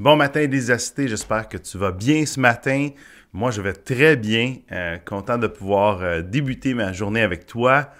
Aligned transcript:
Bon 0.00 0.14
matin, 0.14 0.48
Cité. 0.78 1.08
J'espère 1.08 1.48
que 1.48 1.56
tu 1.56 1.76
vas 1.76 1.90
bien 1.90 2.24
ce 2.24 2.38
matin. 2.38 2.90
Moi, 3.32 3.50
je 3.50 3.60
vais 3.60 3.72
très 3.72 4.14
bien. 4.14 4.54
Euh, 4.70 4.96
content 4.98 5.38
de 5.38 5.48
pouvoir 5.48 6.00
euh, 6.02 6.22
débuter 6.22 6.72
ma 6.72 6.92
journée 6.92 7.20
avec 7.20 7.46
toi. 7.46 7.90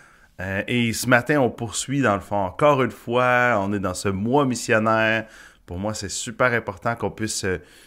Euh, 0.40 0.62
et 0.68 0.92
ce 0.92 1.08
matin, 1.08 1.40
on 1.40 1.50
poursuit 1.50 2.00
dans 2.00 2.14
le 2.14 2.20
fond 2.20 2.36
encore 2.36 2.84
une 2.84 2.92
fois. 2.92 3.58
On 3.58 3.72
est 3.72 3.80
dans 3.80 3.94
ce 3.94 4.10
mois 4.10 4.46
missionnaire. 4.46 5.26
Pour 5.66 5.80
moi, 5.80 5.92
c'est 5.92 6.08
super 6.08 6.52
important 6.52 6.94
qu'on 6.94 7.10
puisse 7.10 7.44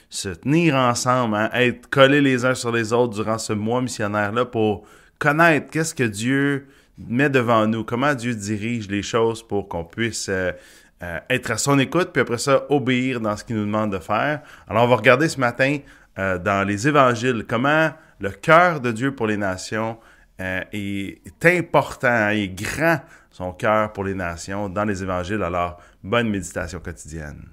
se 0.09 0.29
tenir 0.29 0.75
ensemble, 0.75 1.37
hein, 1.37 1.49
être 1.53 1.89
collés 1.89 2.19
les 2.19 2.43
uns 2.43 2.53
sur 2.53 2.73
les 2.73 2.91
autres 2.91 3.13
durant 3.13 3.37
ce 3.37 3.53
mois 3.53 3.81
missionnaire-là 3.81 4.43
pour 4.43 4.85
connaître 5.19 5.71
qu'est-ce 5.71 5.95
que 5.95 6.03
Dieu 6.03 6.67
met 6.97 7.29
devant 7.29 7.65
nous, 7.65 7.85
comment 7.85 8.13
Dieu 8.13 8.35
dirige 8.35 8.89
les 8.89 9.03
choses 9.03 9.41
pour 9.41 9.69
qu'on 9.69 9.85
puisse 9.85 10.29
euh, 11.03 11.19
être 11.29 11.51
à 11.51 11.57
son 11.57 11.79
écoute, 11.79 12.09
puis 12.13 12.21
après 12.21 12.37
ça, 12.37 12.63
obéir 12.69 13.19
dans 13.19 13.35
ce 13.35 13.43
qu'il 13.43 13.55
nous 13.55 13.65
demande 13.65 13.91
de 13.91 13.97
faire. 13.97 14.41
Alors, 14.67 14.83
on 14.83 14.87
va 14.87 14.95
regarder 14.97 15.27
ce 15.29 15.39
matin 15.39 15.79
euh, 16.19 16.37
dans 16.37 16.67
les 16.67 16.87
évangiles 16.87 17.45
comment 17.47 17.89
le 18.19 18.29
cœur 18.29 18.79
de 18.79 18.91
Dieu 18.91 19.15
pour 19.15 19.25
les 19.25 19.37
nations 19.37 19.97
euh, 20.39 20.61
est, 20.71 21.45
important 21.45 22.29
et 22.29 22.49
grand, 22.49 22.99
son 23.31 23.51
cœur 23.51 23.93
pour 23.93 24.03
les 24.03 24.13
nations 24.13 24.69
dans 24.69 24.85
les 24.85 25.01
évangiles. 25.01 25.41
Alors, 25.41 25.81
bonne 26.03 26.29
méditation 26.29 26.79
quotidienne. 26.79 27.47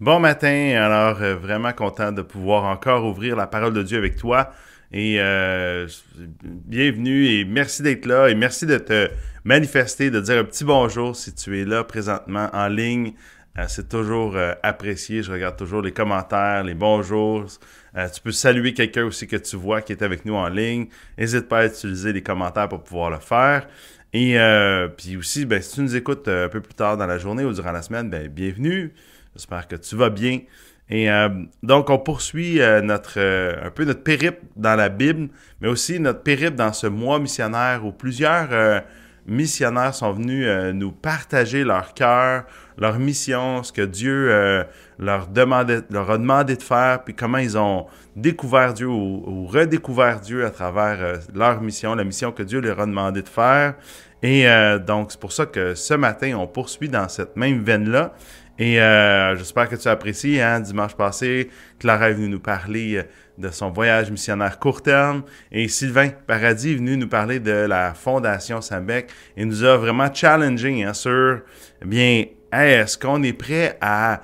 Bon 0.00 0.18
matin, 0.18 0.80
alors 0.82 1.20
euh, 1.20 1.36
vraiment 1.36 1.74
content 1.74 2.10
de 2.10 2.22
pouvoir 2.22 2.64
encore 2.64 3.04
ouvrir 3.04 3.36
la 3.36 3.46
parole 3.46 3.74
de 3.74 3.82
Dieu 3.82 3.98
avec 3.98 4.16
toi. 4.16 4.50
Et 4.92 5.20
euh, 5.20 5.86
bienvenue 6.42 7.26
et 7.26 7.44
merci 7.44 7.82
d'être 7.82 8.06
là 8.06 8.28
et 8.28 8.34
merci 8.34 8.64
de 8.64 8.78
te 8.78 9.10
manifester, 9.44 10.10
de 10.10 10.18
dire 10.18 10.38
un 10.38 10.44
petit 10.44 10.64
bonjour 10.64 11.14
si 11.14 11.34
tu 11.34 11.60
es 11.60 11.66
là 11.66 11.84
présentement 11.84 12.48
en 12.54 12.68
ligne. 12.68 13.12
Euh, 13.58 13.66
c'est 13.68 13.90
toujours 13.90 14.38
apprécié. 14.62 15.22
Je 15.22 15.32
regarde 15.32 15.58
toujours 15.58 15.82
les 15.82 15.92
commentaires, 15.92 16.64
les 16.64 16.72
bonjours. 16.72 17.44
tu 17.94 18.20
peux 18.22 18.32
saluer 18.32 18.72
quelqu'un 18.72 19.04
aussi 19.04 19.26
que 19.26 19.36
tu 19.36 19.56
vois 19.56 19.82
qui 19.82 19.92
est 19.92 20.00
avec 20.00 20.24
nous 20.24 20.34
en 20.34 20.48
ligne. 20.48 20.86
N'hésite 21.18 21.46
pas 21.46 21.58
à 21.58 21.66
utiliser 21.66 22.14
les 22.14 22.22
commentaires 22.22 22.70
pour 22.70 22.82
pouvoir 22.82 23.10
le 23.10 23.18
faire. 23.18 23.68
Et 24.14 24.38
puis 24.96 25.18
aussi, 25.18 25.44
ben, 25.44 25.60
si 25.60 25.74
tu 25.74 25.82
nous 25.82 25.94
écoutes 25.94 26.26
un 26.26 26.48
peu 26.48 26.62
plus 26.62 26.72
tard 26.72 26.96
dans 26.96 27.06
la 27.06 27.18
journée 27.18 27.44
ou 27.44 27.52
durant 27.52 27.72
la 27.72 27.82
semaine, 27.82 28.08
ben, 28.08 28.28
bienvenue. 28.28 28.94
J'espère 29.40 29.66
que 29.68 29.76
tu 29.76 29.96
vas 29.96 30.10
bien. 30.10 30.40
Et 30.90 31.10
euh, 31.10 31.30
donc, 31.62 31.88
on 31.88 31.96
poursuit 31.98 32.60
euh, 32.60 32.82
notre, 32.82 33.14
euh, 33.16 33.54
un 33.64 33.70
peu 33.70 33.86
notre 33.86 34.02
périple 34.02 34.42
dans 34.54 34.74
la 34.74 34.90
Bible, 34.90 35.30
mais 35.62 35.68
aussi 35.68 35.98
notre 35.98 36.22
périple 36.22 36.56
dans 36.56 36.74
ce 36.74 36.86
mois 36.86 37.18
missionnaire 37.18 37.86
où 37.86 37.90
plusieurs 37.90 38.82
missionnaires 39.26 39.94
sont 39.94 40.12
venus 40.12 40.46
nous 40.74 40.92
partager 40.92 41.64
leur 41.64 41.94
cœur, 41.94 42.44
leur 42.76 42.98
mission, 42.98 43.62
ce 43.62 43.72
que 43.72 43.80
Dieu 43.80 44.28
leur, 44.98 45.28
leur 45.30 46.10
a 46.10 46.18
demandé 46.18 46.56
de 46.56 46.62
faire, 46.62 47.02
puis 47.02 47.14
comment 47.14 47.38
ils 47.38 47.56
ont 47.56 47.86
découvert 48.14 48.74
Dieu 48.74 48.88
ou 48.88 49.46
redécouvert 49.46 50.20
Dieu 50.20 50.44
à 50.44 50.50
travers 50.50 51.20
leur 51.34 51.62
mission, 51.62 51.94
la 51.94 52.04
mission 52.04 52.30
que 52.30 52.42
Dieu 52.42 52.60
leur 52.60 52.78
a 52.78 52.84
demandé 52.84 53.22
de 53.22 53.28
faire. 53.28 53.74
Et 54.22 54.46
donc, 54.86 55.12
c'est 55.12 55.20
pour 55.20 55.32
ça 55.32 55.46
que 55.46 55.74
ce 55.74 55.94
matin, 55.94 56.36
on 56.38 56.46
poursuit 56.46 56.88
dans 56.88 57.08
cette 57.08 57.36
même 57.36 57.62
veine-là. 57.62 58.12
Et 58.60 58.78
euh, 58.78 59.36
j'espère 59.36 59.70
que 59.70 59.74
tu 59.74 59.88
apprécies. 59.88 60.38
Hein, 60.38 60.60
dimanche 60.60 60.94
passé, 60.94 61.48
Clara 61.78 62.10
est 62.10 62.12
venue 62.12 62.28
nous 62.28 62.40
parler 62.40 62.98
euh, 62.98 63.02
de 63.38 63.48
son 63.48 63.70
voyage 63.70 64.10
missionnaire 64.10 64.58
court 64.58 64.82
terme. 64.82 65.22
Et 65.50 65.66
Sylvain 65.66 66.10
Paradis 66.26 66.72
est 66.72 66.74
venu 66.74 66.98
nous 66.98 67.08
parler 67.08 67.40
de 67.40 67.50
la 67.52 67.94
Fondation 67.94 68.60
Sambec 68.60 69.08
et 69.34 69.46
nous 69.46 69.64
a 69.64 69.78
vraiment 69.78 70.12
challengé 70.12 70.84
hein, 70.84 70.92
sur, 70.92 71.40
eh 71.80 71.86
bien, 71.86 72.24
est-ce 72.52 72.98
qu'on 72.98 73.22
est 73.22 73.32
prêt 73.32 73.78
à, 73.80 74.20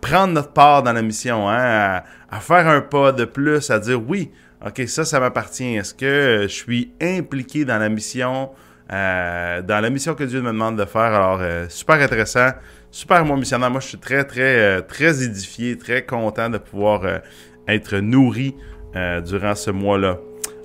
prendre 0.00 0.32
notre 0.32 0.52
part 0.52 0.82
dans 0.82 0.92
la 0.92 1.02
mission, 1.02 1.48
hein, 1.48 2.02
à, 2.28 2.40
faire 2.40 2.66
un 2.66 2.80
pas 2.80 3.12
de 3.12 3.24
plus, 3.24 3.70
à 3.70 3.78
dire 3.78 4.02
oui, 4.04 4.32
OK, 4.66 4.82
ça, 4.88 5.04
ça 5.04 5.20
m'appartient. 5.20 5.76
Est-ce 5.76 5.94
que 5.94 6.40
je 6.42 6.52
suis 6.52 6.92
impliqué 7.00 7.64
dans 7.64 7.78
la 7.78 7.88
mission, 7.88 8.50
euh, 8.92 9.62
dans 9.62 9.78
la 9.78 9.90
mission 9.90 10.14
que 10.14 10.24
Dieu 10.24 10.42
me 10.42 10.48
demande 10.48 10.76
de 10.76 10.84
faire? 10.86 11.02
Alors, 11.02 11.40
super 11.68 12.00
intéressant 12.00 12.50
super 12.94 13.24
bon 13.24 13.36
missionnaire. 13.36 13.70
Moi, 13.72 13.80
je 13.80 13.88
suis 13.88 13.98
très, 13.98 14.22
très, 14.24 14.56
euh, 14.56 14.80
très 14.80 15.24
édifié, 15.24 15.76
très 15.76 16.04
content 16.04 16.48
de 16.48 16.58
pouvoir 16.58 17.04
euh, 17.04 17.18
être 17.66 17.96
nourri 17.96 18.54
euh, 18.94 19.20
durant 19.20 19.56
ce 19.56 19.72
mois-là. 19.72 20.18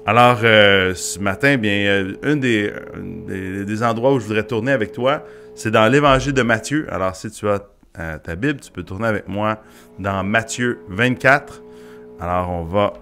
Alors, 0.05 0.39
ce 0.39 1.19
matin, 1.19 1.57
bien, 1.57 2.07
un 2.23 2.35
des, 2.35 2.71
des, 3.27 3.83
endroits 3.83 4.13
où 4.13 4.19
je 4.19 4.25
voudrais 4.25 4.43
tourner 4.43 4.71
avec 4.71 4.91
toi, 4.91 5.23
c'est 5.53 5.69
dans 5.69 5.87
l'Évangile 5.87 6.33
de 6.33 6.41
Matthieu. 6.41 6.87
Alors, 6.89 7.15
si 7.15 7.29
tu 7.29 7.47
as 7.47 7.59
ta 8.23 8.35
Bible, 8.35 8.59
tu 8.59 8.71
peux 8.71 8.81
tourner 8.81 9.07
avec 9.07 9.27
moi 9.27 9.61
dans 9.99 10.23
Matthieu 10.23 10.79
24. 10.87 11.61
Alors, 12.19 12.49
on 12.49 12.63
va 12.63 12.93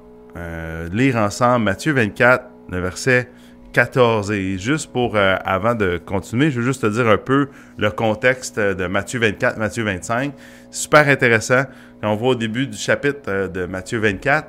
lire 0.91 1.15
ensemble 1.15 1.63
Matthieu 1.65 1.93
24, 1.93 2.43
le 2.71 2.79
verset 2.79 3.29
14. 3.77 4.31
Et 4.31 4.57
juste 4.57 4.91
pour, 4.91 5.15
euh, 5.15 5.35
avant 5.45 5.75
de 5.75 5.99
continuer, 6.03 6.49
je 6.49 6.59
veux 6.59 6.65
juste 6.65 6.81
te 6.81 6.87
dire 6.87 7.07
un 7.07 7.17
peu 7.17 7.49
le 7.77 7.91
contexte 7.91 8.59
de 8.59 8.87
Matthieu 8.87 9.19
24, 9.19 9.57
Matthieu 9.59 9.83
25. 9.83 10.33
Super 10.71 11.07
intéressant. 11.07 11.61
Quand 12.01 12.11
on 12.11 12.15
voit 12.15 12.29
au 12.29 12.35
début 12.35 12.65
du 12.65 12.75
chapitre 12.75 13.19
euh, 13.27 13.47
de 13.47 13.67
Matthieu 13.67 13.99
24, 13.99 14.47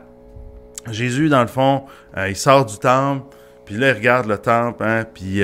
Jésus, 0.91 1.29
dans 1.29 1.43
le 1.43 1.47
fond, 1.47 1.85
euh, 2.17 2.31
il 2.31 2.37
sort 2.37 2.65
du 2.65 2.79
temple, 2.79 3.37
puis 3.67 3.75
là, 3.75 3.91
il 3.91 3.97
regarde 3.97 4.27
le 4.27 4.39
temple, 4.39 4.83
hein, 4.83 5.05
puis 5.13 5.43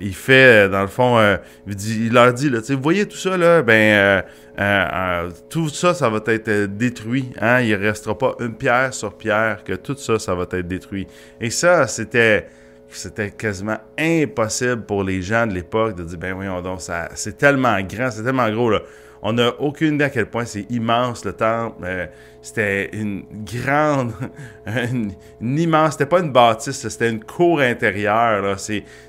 il 0.00 0.14
fait, 0.14 0.68
dans 0.68 0.82
le 0.82 0.86
fond, 0.86 1.18
il, 1.66 2.12
leur 2.12 2.32
dit, 2.32 2.48
là, 2.48 2.60
vous 2.60 2.80
voyez 2.80 3.06
tout 3.06 3.16
ça, 3.16 3.36
là, 3.36 3.62
ben, 3.62 4.22
euh, 4.58 5.30
tout 5.50 5.68
ça, 5.68 5.92
ça 5.94 6.08
va 6.08 6.20
être 6.26 6.66
détruit. 6.66 7.30
Hein? 7.40 7.60
Il 7.60 7.70
ne 7.70 7.76
restera 7.76 8.16
pas 8.16 8.34
une 8.40 8.54
pierre 8.54 8.94
sur 8.94 9.14
pierre, 9.14 9.62
que 9.64 9.74
tout 9.74 9.96
ça, 9.96 10.18
ça 10.18 10.34
va 10.34 10.44
être 10.44 10.66
détruit. 10.66 11.06
Et 11.40 11.50
ça, 11.50 11.86
c'était 11.86 12.48
c'était 12.88 13.30
quasiment 13.30 13.78
impossible 13.98 14.82
pour 14.82 15.02
les 15.02 15.20
gens 15.20 15.46
de 15.46 15.52
l'époque 15.52 15.96
de 15.96 16.04
dire 16.04 16.18
ben 16.18 16.34
voyons 16.34 16.62
donc 16.62 16.80
ça 16.80 17.08
c'est 17.14 17.36
tellement 17.36 17.80
grand, 17.82 18.10
c'est 18.10 18.22
tellement 18.22 18.48
gros 18.50 18.70
là. 18.70 18.80
On 19.22 19.32
n'a 19.32 19.60
aucune 19.60 19.94
idée 19.94 20.04
à 20.04 20.10
quel 20.10 20.26
point 20.26 20.44
c'est 20.44 20.70
immense 20.70 21.24
le 21.24 21.32
temple. 21.32 21.82
Euh, 21.84 22.06
c'était 22.42 22.90
une 22.92 23.24
grande, 23.44 24.12
une, 24.66 25.12
immense, 25.58 25.92
c'était 25.92 26.06
pas 26.06 26.20
une 26.20 26.30
bâtisse, 26.30 26.88
c'était 26.88 27.10
une 27.10 27.24
cour 27.24 27.60
intérieure. 27.60 28.56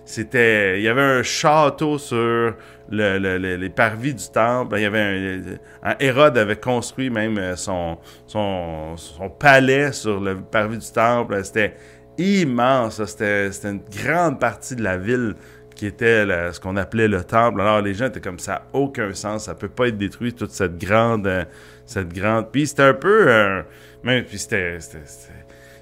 C'était, 0.06 0.80
il 0.80 0.84
y 0.84 0.88
avait 0.88 1.02
un 1.04 1.24
château 1.24 2.00
sur 2.00 2.56
les 2.90 3.70
parvis 3.70 4.14
du 4.14 4.30
temple. 4.30 4.76
Il 4.78 4.84
y 4.84 4.86
avait 4.86 5.58
un, 5.84 5.96
Hérode 6.00 6.38
avait 6.38 6.56
construit 6.56 7.10
même 7.10 7.38
euh, 7.38 7.56
son, 7.56 7.98
son, 8.26 8.96
son 8.98 9.30
palais 9.30 9.92
sur 9.92 10.20
le 10.20 10.36
parvis 10.36 10.78
du 10.78 10.92
temple. 10.92 11.44
C'était 11.44 11.76
immense. 12.18 13.04
C'était 13.06 13.50
une 13.64 13.82
grande 14.04 14.40
partie 14.40 14.76
de 14.76 14.84
la 14.84 14.98
ville 14.98 15.36
qui 15.78 15.86
était 15.86 16.26
ce 16.52 16.60
qu'on 16.60 16.76
appelait 16.76 17.08
le 17.08 17.24
temple. 17.24 17.62
Alors 17.62 17.82
les 17.82 17.94
gens 17.94 18.08
étaient 18.08 18.20
comme 18.20 18.40
ça, 18.40 18.64
aucun 18.74 19.14
sens, 19.14 19.46
ça 19.46 19.56
peut 19.56 19.70
pas 19.70 19.88
être 19.88 19.98
détruit 19.98 20.34
toute 20.34 20.52
cette 20.52 20.78
grande, 20.78 21.28
euh, 21.28 21.46
cette 21.86 22.12
grande. 22.12 22.52
Puis 22.52 22.68
c'était 22.68 22.84
un 22.84 22.94
peu, 22.94 23.32
euh, 23.32 23.62
même 24.04 24.24
puis 24.26 24.40
c'était, 24.40 24.80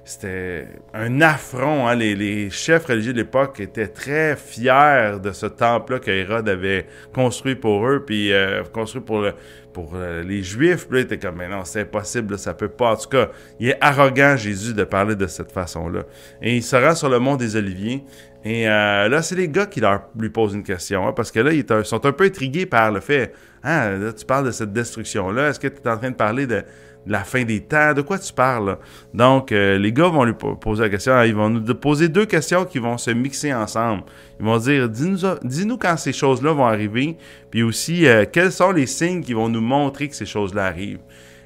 c'était 0.06 0.68
un 0.94 1.20
affront. 1.22 1.88
Hein. 1.88 1.96
Les, 1.96 2.50
chefs 2.52 2.86
religieux 2.86 3.12
de 3.12 3.18
l'époque 3.18 3.60
étaient 3.60 3.88
très 3.88 4.36
fiers 4.36 5.18
de 5.22 5.32
ce 5.32 5.48
temple-là 5.48 6.00
que 6.00 6.12
Hérode 6.12 6.48
avait 6.48 6.86
construit 7.12 7.56
pour 7.56 7.88
eux, 7.88 8.04
puis 8.06 8.32
euh, 8.32 8.64
construit 8.72 9.02
pour, 9.02 9.26
euh, 9.26 10.24
les 10.24 10.44
Juifs. 10.44 10.88
Puis 10.88 10.98
là, 10.98 11.02
ils 11.02 11.04
étaient 11.06 11.18
comme, 11.18 11.38
mais 11.38 11.50
non, 11.50 11.66
c'est 11.66 11.82
impossible, 11.82 12.38
ça 12.38 12.54
peut 12.54 12.70
pas. 12.70 12.92
En 12.92 12.96
tout 12.96 13.10
cas, 13.10 13.30
il 13.60 13.70
est 13.70 13.78
arrogant, 13.82 14.38
Jésus, 14.38 14.76
de 14.76 14.84
parler 14.84 15.16
de 15.16 15.26
cette 15.26 15.52
façon-là. 15.52 16.04
Et 16.40 16.56
il 16.56 16.64
se 16.64 16.76
rend 16.76 16.94
sur 16.94 17.10
le 17.10 17.18
mont 17.18 17.36
des 17.36 17.56
Oliviers. 17.56 18.04
Et 18.44 18.70
euh, 18.70 19.10
là, 19.10 19.24
c'est 19.24 19.36
les 19.36 19.50
gars 19.50 19.66
qui 19.66 19.80
leur, 19.80 20.04
lui 20.20 20.30
posent 20.30 20.54
une 20.54 20.64
question, 20.64 21.08
hein, 21.08 21.14
parce 21.14 21.32
que 21.32 21.40
là, 21.40 21.52
ils 21.52 21.66
sont 21.84 22.06
un 22.06 22.12
peu 22.12 22.26
intrigués 22.26 22.68
par 22.68 22.92
le 22.92 23.00
fait, 23.00 23.34
ah, 23.64 23.90
là, 23.90 24.14
tu 24.14 24.24
parles 24.24 24.46
de 24.46 24.52
cette 24.52 24.72
destruction-là, 24.72 25.50
est-ce 25.50 25.60
que 25.60 25.68
tu 25.68 25.82
es 25.84 25.90
en 25.90 25.98
train 25.98 26.12
de 26.12 26.16
parler 26.16 26.46
de 26.46 26.64
la 27.08 27.24
fin 27.24 27.44
des 27.44 27.62
temps. 27.62 27.94
De 27.94 28.02
quoi 28.02 28.20
tu 28.20 28.34
parles? 28.34 28.78
Donc, 29.14 29.52
euh, 29.52 29.78
les 29.78 29.92
gars 29.92 30.08
vont 30.08 30.24
lui 30.24 30.34
poser 30.34 30.84
la 30.84 30.90
question. 30.90 31.22
Ils 31.24 31.36
vont 31.36 31.50
nous 31.50 31.76
poser 31.76 32.10
deux 32.10 32.26
questions 32.26 32.66
qui 32.66 32.80
vont 32.80 32.98
se 32.98 33.12
mixer 33.12 33.54
ensemble. 33.54 34.04
Ils 34.40 34.46
vont 34.46 34.58
dire, 34.58 34.90
dis-nous 34.90 35.78
quand 35.78 35.98
ces 35.98 36.14
choses-là 36.14 36.54
vont 36.54 36.66
arriver, 36.66 37.18
puis 37.52 37.64
aussi, 37.64 38.08
euh, 38.08 38.26
quels 38.32 38.52
sont 38.52 38.72
les 38.72 38.86
signes 38.86 39.22
qui 39.22 39.34
vont 39.34 39.50
nous 39.50 39.62
montrer 39.62 40.08
que 40.08 40.16
ces 40.16 40.26
choses-là 40.26 40.66
arrivent. 40.66 41.00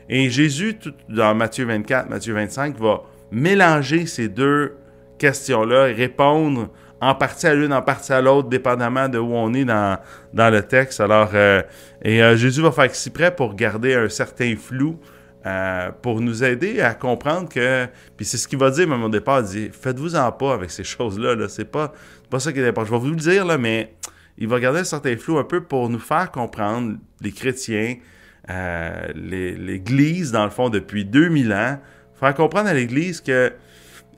Et 0.07 0.29
Jésus, 0.29 0.75
dans 1.07 1.35
Matthieu 1.35 1.65
24, 1.65 2.09
Matthieu 2.09 2.33
25, 2.33 2.79
va 2.79 3.03
mélanger 3.31 4.07
ces 4.07 4.27
deux 4.27 4.75
questions-là 5.19 5.89
et 5.89 5.93
répondre 5.93 6.69
en 7.01 7.15
partie 7.15 7.47
à 7.47 7.53
l'une, 7.53 7.71
en 7.71 7.81
partie 7.81 8.11
à 8.11 8.19
l'autre, 8.19 8.49
dépendamment 8.49 9.07
de 9.07 9.19
où 9.19 9.33
on 9.33 9.53
est 9.53 9.65
dans, 9.65 9.99
dans 10.33 10.49
le 10.49 10.63
texte. 10.63 10.99
Alors, 10.99 11.29
euh, 11.33 11.61
et 12.01 12.19
Jésus 12.35 12.61
va 12.61 12.71
faire 12.71 12.85
exprès 12.85 13.33
pour 13.33 13.55
garder 13.55 13.93
un 13.93 14.09
certain 14.09 14.55
flou, 14.55 14.99
euh, 15.45 15.91
pour 16.01 16.19
nous 16.21 16.43
aider 16.43 16.81
à 16.81 16.93
comprendre 16.93 17.47
que. 17.49 17.87
Puis 18.17 18.25
c'est 18.25 18.37
ce 18.37 18.47
qu'il 18.47 18.59
va 18.59 18.71
dire 18.71 18.87
même 18.87 19.03
au 19.03 19.09
départ. 19.09 19.39
Il 19.41 19.45
dit 19.45 19.69
Faites-vous-en 19.71 20.31
pas 20.33 20.53
avec 20.53 20.69
ces 20.71 20.83
choses-là. 20.83 21.35
-là, 21.35 21.47
c'est 21.47 21.71
pas, 21.71 21.93
pas 22.29 22.39
ça 22.39 22.51
qui 22.51 22.59
est 22.59 22.67
important. 22.67 22.95
Je 22.95 22.95
vais 22.95 23.07
vous 23.07 23.13
le 23.13 23.21
dire, 23.21 23.45
là, 23.45 23.57
mais 23.57 23.93
il 24.37 24.47
va 24.47 24.59
garder 24.59 24.79
un 24.79 24.85
certain 24.85 25.15
flou 25.17 25.37
un 25.37 25.43
peu 25.43 25.61
pour 25.61 25.89
nous 25.89 25.99
faire 25.99 26.31
comprendre, 26.31 26.97
les 27.21 27.31
chrétiens, 27.31 27.97
euh, 28.49 29.07
l'Église, 29.13 30.31
dans 30.31 30.45
le 30.45 30.49
fond, 30.49 30.69
depuis 30.69 31.05
2000 31.05 31.53
ans, 31.53 31.79
faire 32.19 32.33
comprendre 32.33 32.69
à 32.69 32.73
l'Église 32.73 33.21
que 33.21 33.51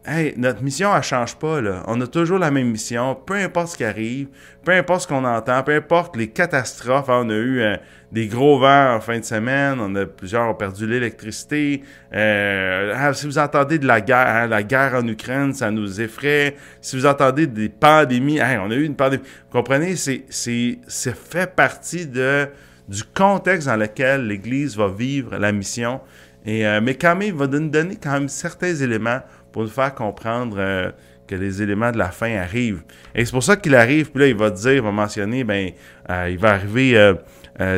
hey, 0.05 0.33
notre 0.37 0.63
mission, 0.63 0.95
elle 0.95 1.03
change 1.03 1.35
pas. 1.35 1.61
Là. 1.61 1.83
On 1.87 1.99
a 2.01 2.07
toujours 2.07 2.39
la 2.39 2.51
même 2.51 2.69
mission, 2.69 3.15
peu 3.15 3.35
importe 3.35 3.69
ce 3.69 3.77
qui 3.77 3.83
arrive, 3.83 4.27
peu 4.63 4.71
importe 4.71 5.01
ce 5.01 5.07
qu'on 5.07 5.23
entend, 5.23 5.61
peu 5.63 5.75
importe 5.75 6.15
les 6.15 6.27
catastrophes. 6.27 7.09
on 7.09 7.29
a 7.29 7.33
eu 7.33 7.61
euh, 7.61 7.75
des 8.11 8.27
gros 8.27 8.59
vents 8.59 8.95
en 8.95 8.99
fin 8.99 9.19
de 9.19 9.23
semaine, 9.23 9.79
on 9.79 9.95
a 9.95 10.05
plusieurs 10.05 10.49
ont 10.49 10.53
perdu 10.53 10.87
l'électricité. 10.87 11.83
Euh, 12.13 12.93
ah, 12.95 13.13
si 13.13 13.25
vous 13.25 13.37
entendez 13.37 13.79
de 13.79 13.87
la 13.87 14.01
guerre, 14.01 14.27
hein, 14.27 14.47
la 14.47 14.63
guerre 14.63 14.95
en 14.95 15.07
Ukraine, 15.07 15.53
ça 15.53 15.71
nous 15.71 16.01
effraie. 16.01 16.55
Si 16.81 16.95
vous 16.95 17.05
entendez 17.05 17.47
des 17.47 17.69
pandémies, 17.69 18.39
on 18.41 18.71
a 18.71 18.75
eu 18.75 18.85
une 18.85 18.95
pandémie. 18.95 19.23
Vous 19.23 19.57
comprenez, 19.57 19.95
c'est, 19.95 20.25
c'est, 20.29 20.79
c'est 20.87 21.15
fait 21.15 21.55
partie 21.55 22.07
de, 22.07 22.47
du 22.87 23.03
contexte 23.03 23.67
dans 23.67 23.77
lequel 23.77 24.27
l'Église 24.27 24.75
va 24.75 24.87
vivre 24.87 25.37
la 25.37 25.51
mission. 25.51 26.01
Et, 26.45 26.65
euh, 26.65 26.81
mais 26.81 26.95
quand 26.95 27.15
même, 27.15 27.27
il 27.29 27.33
va 27.33 27.47
nous 27.47 27.69
donner 27.69 27.95
quand 27.95 28.13
même 28.13 28.29
certains 28.29 28.73
éléments 28.73 29.21
pour 29.51 29.63
nous 29.63 29.69
faire 29.69 29.93
comprendre 29.93 30.57
euh, 30.59 30.91
que 31.27 31.35
les 31.35 31.61
éléments 31.61 31.91
de 31.91 31.97
la 31.97 32.11
fin 32.11 32.35
arrivent. 32.35 32.83
Et 33.15 33.25
c'est 33.25 33.31
pour 33.31 33.43
ça 33.43 33.55
qu'il 33.55 33.75
arrive, 33.75 34.11
puis 34.11 34.21
là, 34.21 34.27
il 34.27 34.35
va 34.35 34.49
dire, 34.49 34.73
il 34.73 34.81
va 34.81 34.91
mentionner, 34.91 35.43
ben, 35.43 35.71
euh, 36.09 36.29
il 36.29 36.37
va 36.37 36.51
arriver 36.51 36.97
euh, 36.97 37.13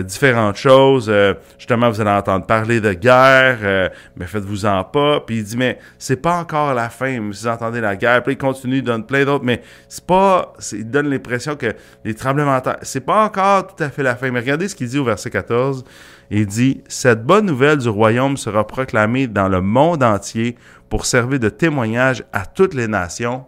différentes 0.03 0.55
choses. 0.55 1.11
justement, 1.57 1.89
vous 1.89 1.99
allez 1.99 2.09
entendre 2.11 2.45
parler 2.45 2.79
de 2.79 2.93
guerre, 2.93 3.91
mais 4.15 4.25
faites-vous-en 4.25 4.83
pas. 4.85 5.19
Puis 5.21 5.37
il 5.37 5.43
dit, 5.43 5.57
mais 5.57 5.79
c'est 5.97 6.21
pas 6.21 6.37
encore 6.39 6.73
la 6.73 6.89
fin, 6.89 7.19
vous 7.19 7.47
entendez 7.47 7.81
la 7.81 7.95
guerre. 7.95 8.23
Puis 8.23 8.33
il 8.33 8.37
continue, 8.37 8.77
il 8.77 8.83
donne 8.83 9.05
plein 9.05 9.25
d'autres, 9.25 9.43
mais 9.43 9.61
c'est 9.89 10.05
pas, 10.05 10.53
il 10.71 10.89
donne 10.89 11.09
l'impression 11.09 11.55
que 11.55 11.73
les 12.05 12.13
tremblements 12.13 12.57
de 12.57 12.63
terre, 12.63 12.77
c'est 12.81 13.05
pas 13.05 13.25
encore 13.25 13.67
tout 13.67 13.83
à 13.83 13.89
fait 13.89 14.03
la 14.03 14.15
fin. 14.15 14.31
Mais 14.31 14.39
regardez 14.39 14.67
ce 14.67 14.75
qu'il 14.75 14.87
dit 14.87 14.99
au 14.99 15.03
verset 15.03 15.29
14. 15.29 15.83
Il 16.29 16.47
dit, 16.47 16.81
cette 16.87 17.23
bonne 17.23 17.45
nouvelle 17.45 17.77
du 17.77 17.89
royaume 17.89 18.37
sera 18.37 18.65
proclamée 18.65 19.27
dans 19.27 19.49
le 19.49 19.61
monde 19.61 20.03
entier 20.03 20.55
pour 20.89 21.05
servir 21.05 21.39
de 21.39 21.49
témoignage 21.49 22.23
à 22.31 22.45
toutes 22.45 22.73
les 22.73 22.87
nations, 22.87 23.45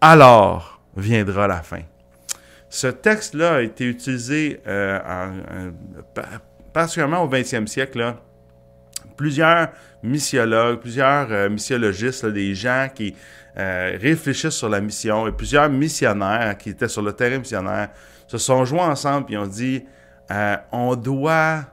alors 0.00 0.80
viendra 0.96 1.46
la 1.46 1.62
fin. 1.62 1.80
Ce 2.68 2.86
texte-là 2.86 3.56
a 3.56 3.60
été 3.62 3.84
utilisé 3.84 4.60
euh, 4.66 5.70
particulièrement 6.72 7.22
au 7.22 7.28
20e 7.28 7.66
siècle. 7.66 8.14
Plusieurs 9.16 9.68
missiologues, 10.02 10.80
plusieurs 10.80 11.32
euh, 11.32 11.48
missiologistes, 11.48 12.26
des 12.26 12.54
gens 12.54 12.88
qui 12.94 13.14
euh, 13.56 13.98
réfléchissent 14.00 14.54
sur 14.54 14.68
la 14.68 14.80
mission 14.80 15.26
et 15.26 15.32
plusieurs 15.32 15.68
missionnaires 15.68 16.56
qui 16.56 16.70
étaient 16.70 16.88
sur 16.88 17.02
le 17.02 17.12
terrain 17.12 17.38
missionnaire 17.38 17.88
se 18.26 18.38
sont 18.38 18.64
joints 18.64 18.90
ensemble 18.90 19.32
et 19.32 19.38
ont 19.38 19.46
dit 19.46 19.84
on 20.72 20.94
doit 20.94 21.64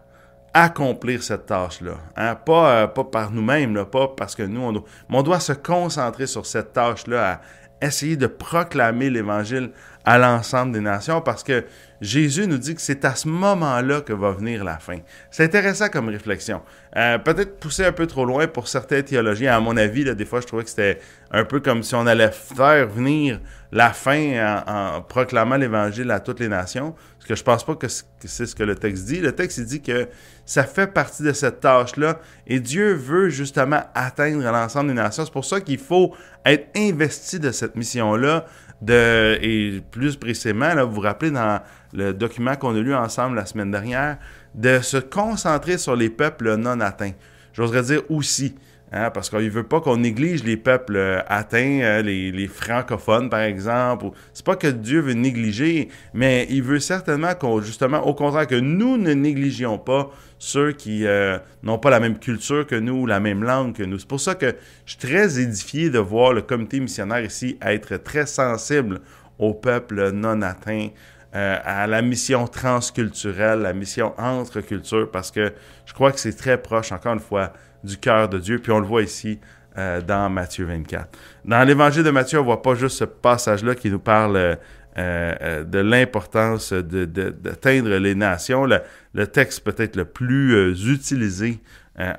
accomplir 0.56 1.22
cette 1.22 1.48
tâche-là. 1.48 1.98
Hein? 2.16 2.36
Pas, 2.36 2.70
euh, 2.70 2.88
pas 2.88 3.04
par 3.04 3.30
nous-mêmes, 3.30 3.84
pas 3.86 4.08
parce 4.08 4.34
que 4.34 4.44
nous, 4.44 4.62
on 4.62 4.72
doit, 4.72 4.84
mais 5.10 5.18
on 5.18 5.22
doit 5.22 5.42
se 5.42 5.52
concentrer 5.52 6.28
sur 6.28 6.46
cette 6.46 6.72
tâche-là, 6.72 7.42
à 7.82 7.86
essayer 7.86 8.16
de 8.16 8.26
proclamer 8.26 9.10
l'Évangile 9.10 9.72
à 10.06 10.18
l'ensemble 10.18 10.72
des 10.72 10.82
nations, 10.82 11.20
parce 11.22 11.44
que 11.44 11.66
Jésus 12.02 12.46
nous 12.48 12.58
dit 12.58 12.76
que 12.76 12.82
c'est 12.82 13.06
à 13.06 13.16
ce 13.16 13.28
moment-là 13.28 14.02
que 14.02 14.14
va 14.14 14.32
venir 14.32 14.64
la 14.64 14.78
fin. 14.78 15.00
C'est 15.32 15.44
intéressant 15.44 15.90
comme 15.90 16.10
réflexion. 16.10 16.62
Euh, 16.96 17.18
peut-être 17.18 17.60
poussé 17.60 17.86
un 17.86 17.92
peu 17.92 18.06
trop 18.06 18.26
loin 18.26 18.48
pour 18.48 18.68
certains 18.68 19.02
théologiens. 19.02 19.56
À 19.56 19.60
mon 19.60 19.76
avis, 19.78 20.04
des 20.16 20.26
fois, 20.26 20.42
je 20.42 20.48
trouvais 20.48 20.64
que 20.64 20.70
c'était 20.70 21.00
un 21.32 21.44
peu 21.44 21.60
comme 21.60 21.84
si 21.84 21.96
on 21.96 22.06
allait 22.06 22.32
faire 22.32 22.88
venir 22.88 23.40
la 23.72 23.92
fin 23.92 24.64
en, 24.68 25.02
proclamant 25.02 25.58
l'Évangile 25.58 26.12
à 26.12 26.20
toutes 26.20 26.40
les 26.40 26.48
nations. 26.48 26.94
Parce 27.18 27.28
que 27.28 27.36
je 27.36 27.44
pense 27.44 27.66
pas 27.66 27.76
que 27.76 27.88
c'est 27.88 28.46
ce 28.46 28.56
que 28.56 28.64
le 28.64 28.76
texte 28.76 29.06
dit. 29.06 29.20
Le 29.20 29.32
texte 29.32 29.60
dit 29.62 29.82
que 29.82 30.08
ça 30.46 30.64
fait 30.64 30.88
partie 30.88 31.24
de 31.24 31.34
cette 31.34 31.60
tâche-là 31.60 32.20
et 32.46 32.60
Dieu 32.60 32.94
veut 32.94 33.30
justement 33.30 33.82
atteindre 33.96 34.44
l'ensemble 34.44 34.90
des 34.90 34.94
nations. 34.94 35.26
C'est 35.26 35.34
pour 35.34 35.46
ça 35.46 35.60
qu'il 35.60 35.80
faut 35.80 36.14
être 36.46 36.68
investi 36.78 37.40
de 37.40 37.52
cette 37.52 37.76
mission-là. 37.76 38.46
De, 38.82 39.38
et 39.42 39.82
plus 39.90 40.18
précisément, 40.18 40.74
là, 40.74 40.84
vous 40.84 40.96
vous 40.96 41.02
rappelez 41.02 41.32
dans 41.32 41.62
le 41.94 42.14
document 42.14 42.56
qu'on 42.56 42.76
a 42.76 42.80
lu 42.80 42.94
ensemble 42.94 43.38
la 43.38 43.46
semaine 43.46 43.72
dernière, 43.72 44.18
de 44.54 44.80
se 44.80 44.98
concentrer 44.98 45.78
sur 45.78 45.96
les 45.96 46.10
peuples 46.10 46.56
non 46.56 46.80
atteints. 46.82 47.14
J'oserais 47.54 47.84
dire 47.84 48.02
aussi, 48.10 48.56
hein, 48.96 49.12
parce 49.12 49.30
qu'il 49.30 49.40
ne 49.40 49.50
veut 49.50 49.64
pas 49.64 49.82
qu'on 49.82 49.98
néglige 49.98 50.44
les 50.44 50.58
peuples 50.58 50.96
euh, 50.96 51.22
atteints, 51.28 51.82
euh, 51.82 52.02
les, 52.02 52.48
francophones 52.48 53.30
par 53.30 53.42
exemple. 53.42 54.08
C'est 54.34 54.46
pas 54.46 54.56
que 54.56 54.68
Dieu 54.68 55.02
veut 55.02 55.14
négliger, 55.14 55.90
mais 56.14 56.48
il 56.50 56.64
veut 56.64 56.80
certainement 56.80 57.36
qu'on, 57.36 57.62
justement, 57.62 58.00
au 58.08 58.14
contraire, 58.14 58.48
que 58.48 58.56
nous 58.56 58.98
ne 58.98 59.14
négligions 59.14 59.78
pas 59.78 60.10
ceux 60.40 60.72
qui 60.72 61.06
euh, 61.06 61.38
n'ont 61.64 61.78
pas 61.78 61.90
la 61.90 62.00
même 62.00 62.18
culture 62.18 62.66
que 62.66 62.76
nous, 62.76 63.06
la 63.06 63.20
même 63.20 63.44
langue 63.44 63.76
que 63.76 63.84
nous. 63.84 64.00
C'est 64.00 64.08
pour 64.08 64.22
ça 64.22 64.36
que 64.36 64.56
je 64.86 64.92
suis 64.92 65.00
très 65.00 65.40
édifié 65.40 65.90
de 65.90 66.00
voir 66.00 66.34
le 66.34 66.42
comité 66.42 66.80
missionnaire 66.80 67.24
ici 67.24 67.58
être 67.62 67.98
très 67.98 68.26
sensible 68.26 69.02
aux 69.38 69.54
peuples 69.54 70.12
non 70.12 70.42
atteints, 70.42 70.90
euh, 71.36 71.58
à 71.66 71.86
la 71.86 72.02
mission 72.02 72.48
transculturelle, 72.48 73.60
la 73.60 73.74
mission 73.74 74.14
entre 74.18 74.62
cultures, 74.62 75.12
parce 75.12 75.32
que 75.32 75.52
je 75.86 75.92
crois 75.92 76.14
que 76.14 76.20
c'est 76.22 76.32
très 76.32 76.58
proche, 76.58 76.94
encore 76.94 77.12
une 77.12 77.20
fois, 77.20 77.52
du 77.84 77.98
cœur 77.98 78.30
de 78.30 78.40
Dieu. 78.40 78.60
Puis 78.60 78.72
on 78.72 78.80
le 78.80 78.86
voit 78.86 79.02
ici 79.02 79.42
euh, 79.78 80.00
dans 80.00 80.30
Matthieu 80.30 80.64
24. 80.64 81.10
Dans 81.44 81.62
l'évangile 81.68 82.04
de 82.04 82.10
Matthieu, 82.10 82.38
on 82.38 82.42
ne 82.44 82.46
voit 82.46 82.62
pas 82.62 82.76
juste 82.76 83.00
ce 83.00 83.04
passage-là 83.04 83.76
qui 83.76 83.92
nous 83.92 84.00
parle 84.00 84.58
euh, 84.98 85.64
de 85.66 85.80
l'importance 85.80 86.72
d'atteindre 86.72 87.98
les 87.98 88.16
nations. 88.16 88.66
Le, 88.66 89.28
texte 89.28 89.62
peut-être 89.66 89.98
le 89.98 90.06
plus 90.06 90.90
utilisé 90.90 91.60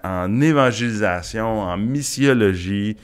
en 0.04 0.40
évangélisation, 0.42 1.60
en 1.60 1.78
missiologie, 1.78 2.98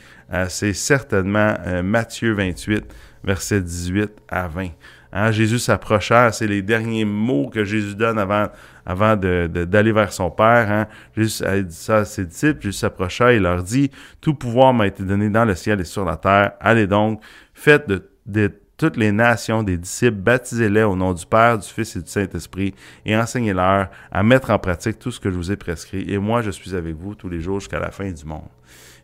c'est 0.48 0.74
certainement 0.74 1.54
Matthieu 1.82 2.32
28 2.34 2.84
versets 3.24 3.60
18 3.60 4.10
à 4.28 4.48
20. 4.48 4.68
Hein, 5.12 5.30
Jésus 5.30 5.58
s'approcha, 5.58 6.32
c'est 6.32 6.46
les 6.46 6.62
derniers 6.62 7.04
mots 7.04 7.50
que 7.50 7.64
Jésus 7.64 7.94
donne 7.94 8.18
avant, 8.18 9.16
d'aller 9.16 9.92
vers 9.92 10.12
son 10.12 10.30
Père. 10.30 10.70
Hein. 10.70 10.86
Jésus 11.16 11.44
a 11.44 11.60
dit 11.60 11.74
ça 11.74 11.98
à 11.98 12.04
ses 12.04 12.24
disciples, 12.24 12.62
Jésus 12.62 12.78
s'approcha 12.78 13.32
et 13.32 13.38
leur 13.38 13.62
dit, 13.62 13.90
Tout 14.20 14.34
pouvoir 14.34 14.72
m'a 14.72 14.86
été 14.86 15.02
donné 15.02 15.28
dans 15.28 15.44
le 15.44 15.54
ciel 15.54 15.80
et 15.80 15.84
sur 15.84 16.04
la 16.04 16.16
terre. 16.16 16.52
Allez 16.60 16.86
donc, 16.86 17.20
faites 17.52 17.86
de, 17.88 18.08
de 18.26 18.50
toutes 18.82 18.96
les 18.96 19.12
nations 19.12 19.62
des 19.62 19.76
disciples, 19.76 20.16
baptisez-les 20.16 20.82
au 20.82 20.96
nom 20.96 21.12
du 21.12 21.24
Père, 21.24 21.58
du 21.58 21.68
Fils 21.68 21.94
et 21.94 22.00
du 22.00 22.10
Saint-Esprit, 22.10 22.74
et 23.04 23.16
enseignez-leur 23.16 23.88
à 24.10 24.22
mettre 24.22 24.50
en 24.50 24.58
pratique 24.58 24.98
tout 24.98 25.12
ce 25.12 25.20
que 25.20 25.30
je 25.30 25.36
vous 25.36 25.52
ai 25.52 25.56
prescrit. 25.56 26.04
Et 26.10 26.18
moi, 26.18 26.42
je 26.42 26.50
suis 26.50 26.74
avec 26.74 26.96
vous 26.96 27.14
tous 27.14 27.28
les 27.28 27.40
jours 27.40 27.60
jusqu'à 27.60 27.78
la 27.78 27.90
fin 27.90 28.10
du 28.10 28.24
monde. 28.24 28.48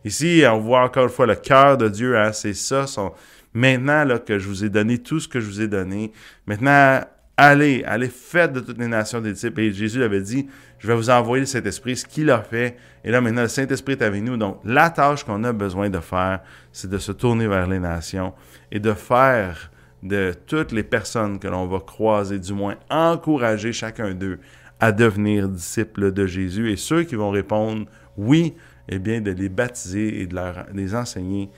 Ici, 0.03 0.43
on 0.49 0.59
voit 0.59 0.83
encore 0.83 1.03
une 1.03 1.09
fois 1.09 1.27
le 1.27 1.35
cœur 1.35 1.77
de 1.77 1.87
Dieu, 1.87 2.17
hein, 2.17 2.33
c'est 2.33 2.53
ça. 2.53 2.87
Son... 2.87 3.13
Maintenant 3.53 4.03
là, 4.03 4.19
que 4.19 4.37
je 4.37 4.47
vous 4.47 4.63
ai 4.63 4.69
donné 4.69 4.99
tout 4.99 5.19
ce 5.19 5.27
que 5.27 5.39
je 5.39 5.45
vous 5.45 5.61
ai 5.61 5.67
donné, 5.67 6.11
maintenant, 6.45 7.01
allez, 7.37 7.83
allez, 7.85 8.09
faites 8.09 8.53
de 8.53 8.59
toutes 8.59 8.77
les 8.77 8.87
nations 8.87 9.21
des 9.21 9.33
disciples. 9.33 9.61
Et 9.61 9.73
Jésus 9.73 10.03
avait 10.03 10.21
dit, 10.21 10.47
je 10.77 10.87
vais 10.87 10.95
vous 10.95 11.09
envoyer 11.09 11.41
le 11.41 11.45
Saint-Esprit, 11.45 11.95
ce 11.95 12.05
qu'il 12.05 12.29
a 12.29 12.41
fait. 12.41 12.77
Et 13.03 13.11
là, 13.11 13.21
maintenant, 13.21 13.43
le 13.43 13.47
Saint-Esprit 13.47 13.93
est 13.93 14.01
avec 14.03 14.21
nous. 14.21 14.37
Donc, 14.37 14.59
la 14.65 14.89
tâche 14.89 15.23
qu'on 15.23 15.43
a 15.43 15.53
besoin 15.53 15.89
de 15.89 15.99
faire, 15.99 16.41
c'est 16.71 16.89
de 16.89 16.97
se 16.97 17.11
tourner 17.11 17.47
vers 17.47 17.67
les 17.67 17.79
nations 17.79 18.33
et 18.71 18.79
de 18.79 18.93
faire 18.93 19.71
de 20.03 20.33
toutes 20.45 20.71
les 20.71 20.83
personnes 20.83 21.39
que 21.39 21.47
l'on 21.47 21.65
va 21.65 21.79
croiser, 21.79 22.39
du 22.39 22.53
moins 22.53 22.75
encourager 22.89 23.73
chacun 23.73 24.13
d'eux 24.13 24.39
à 24.79 24.91
devenir 24.91 25.49
disciples 25.49 26.11
de 26.11 26.25
Jésus. 26.25 26.71
Et 26.71 26.77
ceux 26.77 27.03
qui 27.03 27.15
vont 27.15 27.31
répondre 27.31 27.85
oui, 28.17 28.53
eh 28.89 28.99
bien, 28.99 29.21
de 29.21 29.31
les 29.31 29.49
baptiser 29.49 30.21
et 30.21 30.27
de 30.27 30.37
les 30.73 30.95
enseigner 30.95 31.49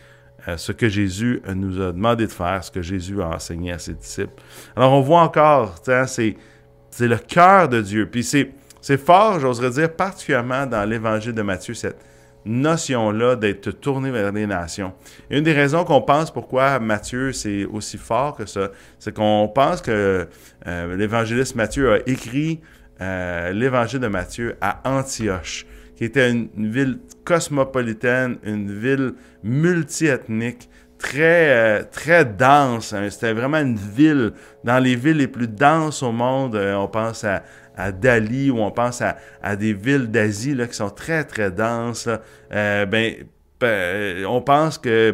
ce 0.58 0.72
que 0.72 0.90
Jésus 0.90 1.42
nous 1.54 1.82
a 1.82 1.92
demandé 1.92 2.26
de 2.26 2.32
faire, 2.32 2.64
ce 2.64 2.72
que 2.72 2.82
Jésus 2.82 3.22
a 3.22 3.30
enseigné 3.30 3.72
à 3.72 3.80
ses 3.80 3.94
disciples. 3.94 4.42
Alors, 4.76 4.94
on 4.94 5.02
voit 5.02 5.22
encore, 5.22 5.76
c'est, 6.08 6.36
c'est 6.90 7.08
le 7.08 7.18
cœur 7.18 7.70
de 7.70 7.82
Dieu. 7.82 8.08
Puis 8.10 8.24
c'est, 8.24 8.98
fort, 8.98 9.40
j'oserais 9.40 9.72
dire, 9.72 9.96
particulièrement 9.96 10.66
dans 10.66 10.88
l'évangile 10.88 11.34
de 11.34 11.42
Matthieu, 11.42 11.74
cette 11.74 12.04
notion-là 12.46 13.36
d'être 13.36 13.72
tourné 13.72 14.10
vers 14.12 14.32
les 14.32 14.48
nations. 14.48 14.94
une 15.30 15.44
des 15.44 15.54
raisons 15.54 15.84
qu'on 15.84 16.02
pense 16.02 16.32
pourquoi 16.32 16.80
Matthieu, 16.80 17.34
c'est 17.34 17.66
aussi 17.66 17.98
fort 17.98 18.36
que 18.36 18.46
ça, 18.46 18.72
c'est 18.98 19.14
qu'on 19.14 19.48
pense 19.54 19.82
que 19.82 20.28
euh, 20.68 20.96
l'évangéliste 20.96 21.56
Matthieu 21.56 21.94
a 21.94 21.98
écrit 22.08 22.60
euh, 23.00 23.52
l'évangile 23.52 24.00
de 24.00 24.08
Matthieu 24.08 24.56
à 24.60 24.82
Antioche 24.86 25.66
qui 26.02 26.06
était 26.06 26.32
une, 26.32 26.50
ville 26.56 26.98
cosmopolitaine, 27.24 28.38
une 28.42 28.76
ville 28.76 29.14
multiethnique, 29.44 30.68
très, 30.98 31.52
euh, 31.52 31.84
très 31.92 32.26
dense. 32.26 32.92
Hein. 32.92 33.08
C'était 33.12 33.34
vraiment 33.34 33.60
une 33.60 33.76
ville, 33.76 34.34
dans 34.64 34.80
les 34.80 34.96
villes 34.96 35.18
les 35.18 35.28
plus 35.28 35.48
denses 35.48 36.02
au 36.02 36.12
monde, 36.12 36.56
euh, 36.56 36.74
on 36.74 36.88
pense 36.88 37.24
à, 37.24 37.44
à 37.78 37.92
Dali 37.92 38.50
ou 38.50 38.58
on 38.58 38.72
pense 38.72 39.04
à, 39.04 39.16
à 39.44 39.56
des 39.56 39.74
villes 39.74 40.10
d'Asie 40.10 40.58
qui 40.68 40.74
sont 40.74 40.90
très, 40.90 41.24
très 41.24 41.52
denses. 41.52 42.10
Euh, 42.52 42.88
ben, 42.88 43.14
on 44.28 44.42
pense 44.42 44.80
que, 44.80 45.14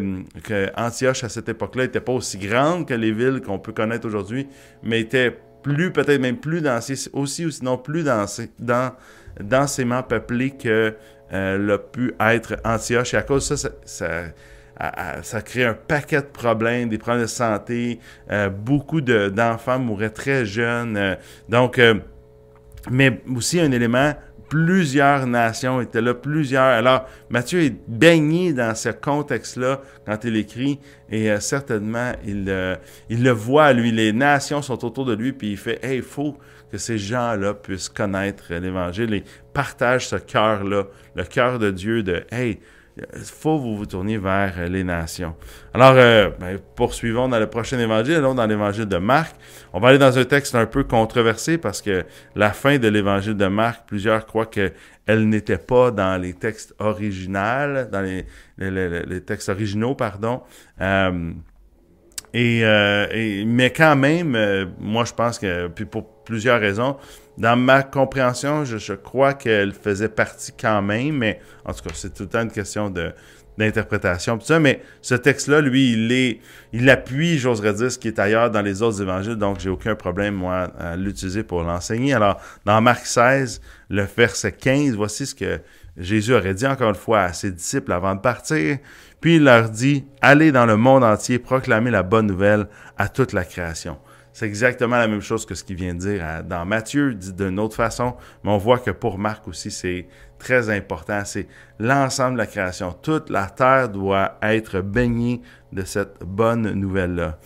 Antioche, 0.77 1.25
à 1.25 1.27
cette 1.27 1.49
époque-là, 1.49 1.83
n'était 1.83 1.99
pas 1.99 2.13
aussi 2.13 2.37
grande 2.37 2.87
que 2.87 2.93
les 2.93 3.11
villes 3.11 3.41
qu'on 3.45 3.59
peut 3.59 3.73
connaître 3.73 4.07
aujourd'hui, 4.07 4.47
mais 4.83 5.01
était 5.01 5.37
plus, 5.63 5.91
peut-être 5.91 6.21
même 6.21 6.37
plus 6.37 6.61
dense, 6.61 7.09
aussi 7.11 7.45
ou 7.45 7.51
sinon 7.51 7.77
plus 7.77 8.05
dense, 8.05 8.41
dans, 8.57 8.93
densément 9.41 10.03
peuplé 10.03 10.51
que 10.51 10.95
euh, 11.33 11.57
l'a 11.57 11.77
pu 11.77 12.13
être 12.19 12.55
Antioche. 12.63 13.13
Et 13.13 13.17
à 13.17 13.21
cause 13.21 13.49
de 13.49 13.55
ça, 13.55 13.69
ça, 15.21 15.41
crée 15.41 15.65
un 15.65 15.73
paquet 15.73 16.21
de 16.21 16.27
problèmes, 16.27 16.89
des 16.89 16.97
problèmes 16.97 17.23
de 17.23 17.27
santé. 17.27 17.99
Euh, 18.31 18.49
beaucoup 18.49 19.01
d'enfants 19.01 19.79
mouraient 19.79 20.09
très 20.09 20.45
jeunes. 20.45 20.95
Euh, 20.95 21.15
donc, 21.49 21.81
mais 22.89 23.21
aussi 23.35 23.59
un 23.59 23.71
élément 23.71 24.13
plusieurs 24.47 25.27
nations 25.27 25.81
étaient 25.81 25.99
là, 25.99 26.13
plusieurs. 26.13 26.63
Alors, 26.63 27.05
Matthieu 27.29 27.63
est 27.63 27.75
baigné 27.85 28.53
dans 28.53 28.73
ce 28.75 28.87
contexte-là 28.87 29.81
quand 30.05 30.23
il 30.23 30.37
écrit, 30.37 30.79
et 31.09 31.37
certainement, 31.41 32.13
il, 32.25 32.77
il 33.09 33.23
le 33.23 33.31
voit, 33.31 33.73
lui, 33.73 33.91
les 33.91 34.13
nations 34.13 34.61
sont 34.61 34.85
autour 34.85 35.03
de 35.03 35.13
lui, 35.13 35.33
puis 35.33 35.51
il 35.51 35.57
fait, 35.57 35.83
hey, 35.83 35.97
il 35.97 36.01
faut 36.01 36.37
que 36.71 36.77
ces 36.77 36.97
gens-là 36.97 37.53
puissent 37.53 37.89
connaître 37.89 38.53
l'Évangile 38.53 39.13
et 39.13 39.23
partagent 39.53 40.07
ce 40.07 40.17
cœur-là, 40.17 40.85
le 41.15 41.23
cœur 41.23 41.59
de 41.59 41.71
Dieu 41.71 42.03
de 42.03 42.23
Hey, 42.31 42.59
il 43.13 43.19
faut 43.21 43.59
vous 43.59 43.77
vous 43.77 43.85
tourniez 43.85 44.17
vers 44.17 44.67
les 44.69 44.83
nations. 44.83 45.35
Alors, 45.73 45.93
euh, 45.95 46.29
ben, 46.39 46.57
poursuivons 46.75 47.27
dans 47.27 47.39
le 47.39 47.47
prochain 47.47 47.77
évangile, 47.77 48.15
allons 48.15 48.33
dans 48.33 48.47
l'évangile 48.47 48.85
de 48.85 48.97
Marc. 48.97 49.35
On 49.71 49.79
va 49.79 49.89
aller 49.89 49.99
dans 49.99 50.17
un 50.17 50.25
texte 50.25 50.55
un 50.55 50.65
peu 50.65 50.83
controversé 50.83 51.59
parce 51.59 51.81
que 51.81 52.05
la 52.35 52.51
fin 52.51 52.79
de 52.79 52.87
l'évangile 52.87 53.35
de 53.35 53.45
Marc, 53.47 53.87
plusieurs 53.87 54.25
croient 54.25 54.47
qu'elle 54.47 54.73
n'était 55.29 55.59
pas 55.59 55.91
dans 55.91 56.19
les 56.19 56.33
textes 56.33 56.73
originaux, 56.79 57.85
dans 57.91 58.01
les, 58.01 58.25
les, 58.57 59.21
textes 59.21 59.49
originaux, 59.49 59.93
pardon. 59.93 60.41
Euh, 60.81 61.33
euh, 62.35 63.07
et, 63.11 63.45
mais 63.45 63.71
quand 63.71 63.95
même, 63.95 64.35
euh, 64.35 64.65
moi 64.79 65.05
je 65.05 65.13
pense 65.13 65.39
que, 65.39 65.67
puis 65.67 65.85
pour 65.85 66.16
plusieurs 66.27 66.59
raisons, 66.59 66.97
dans 67.37 67.55
ma 67.55 67.83
compréhension, 67.83 68.65
je, 68.65 68.93
crois 68.93 69.33
qu'elle 69.33 69.71
faisait 69.71 70.09
partie 70.09 70.51
quand 70.59 70.81
même, 70.81 71.15
mais 71.15 71.39
en 71.63 71.73
tout 71.73 71.83
cas, 71.83 71.91
c'est 71.93 72.13
tout 72.13 72.23
le 72.23 72.29
temps 72.29 72.41
une 72.41 72.51
question 72.51 72.91
d'interprétation, 73.57 74.37
mais 74.59 74.81
ce 75.01 75.15
texte-là, 75.15 75.61
lui, 75.61 75.93
il 75.93 76.11
est, 76.11 76.39
il 76.73 76.89
appuie, 76.89 77.37
j'oserais 77.37 77.73
dire, 77.73 77.91
ce 77.91 77.97
qui 77.97 78.09
est 78.09 78.19
ailleurs 78.19 78.51
dans 78.51 78.61
les 78.61 78.81
autres 78.81 79.01
évangiles, 79.01 79.35
donc 79.35 79.61
j'ai 79.61 79.69
aucun 79.69 79.95
problème, 79.95 80.33
moi, 80.33 80.69
à 80.77 80.97
l'utiliser 80.97 81.43
pour 81.43 81.63
l'enseigner. 81.63 82.13
Alors, 82.13 82.41
dans 82.65 82.81
Marc 82.81 83.05
16, 83.05 83.61
le 83.89 84.05
verset 84.17 84.51
15, 84.51 84.95
voici 84.95 85.27
ce 85.27 85.35
que 85.35 85.61
Jésus 85.95 86.33
aurait 86.33 86.53
dit 86.53 86.67
encore 86.67 86.89
une 86.89 86.95
fois 86.95 87.21
à 87.21 87.33
ses 87.33 87.51
disciples 87.51 87.93
avant 87.93 88.15
de 88.15 88.21
partir. 88.21 88.77
Puis 89.21 89.37
il 89.37 89.43
leur 89.43 89.69
dit, 89.69 90.05
allez 90.21 90.51
dans 90.51 90.65
le 90.65 90.77
monde 90.77 91.03
entier, 91.03 91.39
proclamer 91.39 91.89
la 91.89 92.03
bonne 92.03 92.27
nouvelle 92.27 92.67
à 92.97 93.09
toute 93.09 93.33
la 93.33 93.45
création. 93.45 93.97
C'est 94.37 94.45
exactement 94.45 94.97
la 94.97 95.07
même 95.07 95.23
chose 95.23 95.47
que 95.47 95.55
ce 95.55 95.63
qu'il 95.63 95.77
vient 95.77 95.95
de 95.95 95.99
dire 95.99 96.23
dans 96.47 96.63
Matthieu, 96.63 97.15
dit 97.15 97.33
d'une 97.33 97.59
autre 97.59 97.75
façon, 97.75 98.13
mais 98.43 98.51
on 98.51 98.59
voit 98.59 98.77
que 98.77 98.91
pour 98.91 99.17
Marc 99.17 99.47
aussi, 99.47 99.71
c'est 99.71 100.05
très 100.37 100.69
important. 100.69 101.23
C'est 101.25 101.47
l'ensemble 101.79 102.33
de 102.33 102.37
la 102.37 102.45
création. 102.45 102.93
Toute 102.93 103.31
la 103.31 103.47
terre 103.47 103.89
doit 103.89 104.37
être 104.43 104.81
baignée 104.81 105.41
de 105.73 105.83
cette 105.83 106.19
bonne 106.23 106.71
nouvelle-là. 106.73 107.39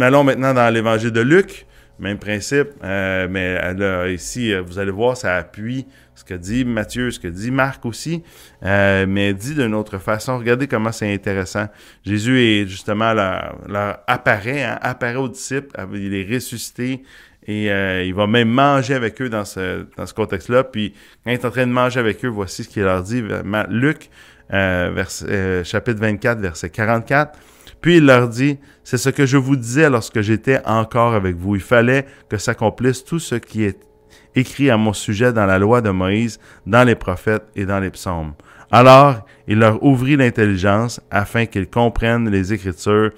Allons 0.00 0.24
maintenant 0.24 0.54
dans 0.54 0.72
l'évangile 0.72 1.10
de 1.10 1.20
Luc. 1.20 1.66
Même 1.98 2.18
principe, 2.18 2.68
euh, 2.82 3.28
mais 3.28 3.74
là, 3.74 4.08
ici, 4.08 4.54
vous 4.54 4.78
allez 4.78 4.90
voir, 4.90 5.18
ça 5.18 5.36
appuie 5.36 5.86
que 6.30 6.34
dit 6.34 6.64
Matthieu, 6.64 7.10
ce 7.10 7.18
que 7.18 7.28
dit 7.28 7.50
Marc 7.50 7.84
aussi, 7.84 8.22
euh, 8.64 9.04
mais 9.08 9.34
dit 9.34 9.54
d'une 9.54 9.74
autre 9.74 9.98
façon. 9.98 10.38
Regardez 10.38 10.68
comment 10.68 10.92
c'est 10.92 11.12
intéressant. 11.12 11.66
Jésus 12.04 12.40
est 12.40 12.66
justement 12.66 13.12
là, 13.12 14.04
apparaît, 14.06 14.62
hein, 14.62 14.78
apparaît 14.80 15.16
aux 15.16 15.28
disciples, 15.28 15.68
il 15.92 16.14
est 16.14 16.32
ressuscité 16.32 17.02
et 17.46 17.70
euh, 17.70 18.04
il 18.04 18.14
va 18.14 18.26
même 18.26 18.48
manger 18.48 18.94
avec 18.94 19.20
eux 19.20 19.28
dans 19.28 19.44
ce, 19.44 19.86
dans 19.96 20.06
ce 20.06 20.14
contexte-là. 20.14 20.64
Puis 20.64 20.94
quand 21.24 21.32
il 21.32 21.34
est 21.34 21.44
en 21.44 21.50
train 21.50 21.66
de 21.66 21.72
manger 21.72 21.98
avec 21.98 22.24
eux, 22.24 22.28
voici 22.28 22.62
ce 22.62 22.68
qu'il 22.68 22.84
leur 22.84 23.02
dit. 23.02 23.24
Luc, 23.68 24.08
euh, 24.52 25.64
chapitre 25.64 26.00
24, 26.00 26.38
verset 26.38 26.70
44. 26.70 27.38
Puis 27.80 27.96
il 27.96 28.04
leur 28.04 28.28
dit, 28.28 28.58
c'est 28.84 28.98
ce 28.98 29.08
que 29.08 29.26
je 29.26 29.36
vous 29.36 29.56
disais 29.56 29.88
lorsque 29.90 30.20
j'étais 30.20 30.60
encore 30.64 31.14
avec 31.14 31.34
vous. 31.34 31.56
Il 31.56 31.62
fallait 31.62 32.06
que 32.28 32.36
s'accomplisse 32.36 33.04
tout 33.04 33.18
ce 33.18 33.34
qui 33.34 33.64
est 33.64 33.89
écrit 34.34 34.70
à 34.70 34.76
mon 34.76 34.92
sujet 34.92 35.32
dans 35.32 35.46
la 35.46 35.58
loi 35.58 35.80
de 35.80 35.90
Moïse, 35.90 36.38
dans 36.66 36.84
les 36.84 36.94
prophètes 36.94 37.46
et 37.56 37.64
dans 37.64 37.80
les 37.80 37.90
psaumes. 37.90 38.32
Alors 38.70 39.26
il 39.48 39.58
leur 39.58 39.82
ouvrit 39.82 40.16
l'intelligence 40.16 41.00
afin 41.10 41.46
qu'ils 41.46 41.68
comprennent 41.68 42.30
les 42.30 42.52
Écritures, 42.52 43.10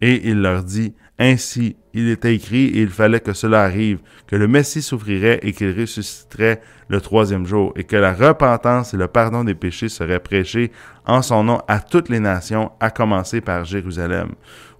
et 0.00 0.28
il 0.28 0.42
leur 0.42 0.62
dit, 0.62 0.94
Ainsi 1.18 1.76
il 1.94 2.08
était 2.10 2.34
écrit, 2.34 2.66
et 2.66 2.82
il 2.82 2.90
fallait 2.90 3.20
que 3.20 3.32
cela 3.32 3.62
arrive, 3.62 3.98
que 4.26 4.36
le 4.36 4.46
Messie 4.46 4.82
souffrirait 4.82 5.40
et 5.42 5.52
qu'il 5.52 5.78
ressusciterait 5.78 6.60
le 6.88 7.00
troisième 7.00 7.46
jour, 7.46 7.72
et 7.74 7.84
que 7.84 7.96
la 7.96 8.12
repentance 8.12 8.94
et 8.94 8.96
le 8.96 9.08
pardon 9.08 9.42
des 9.42 9.54
péchés 9.54 9.88
seraient 9.88 10.20
prêchés 10.20 10.70
en 11.06 11.22
son 11.22 11.42
nom 11.42 11.60
à 11.66 11.80
toutes 11.80 12.08
les 12.08 12.20
nations, 12.20 12.70
à 12.78 12.90
commencer 12.90 13.40
par 13.40 13.64
Jérusalem. 13.64 14.28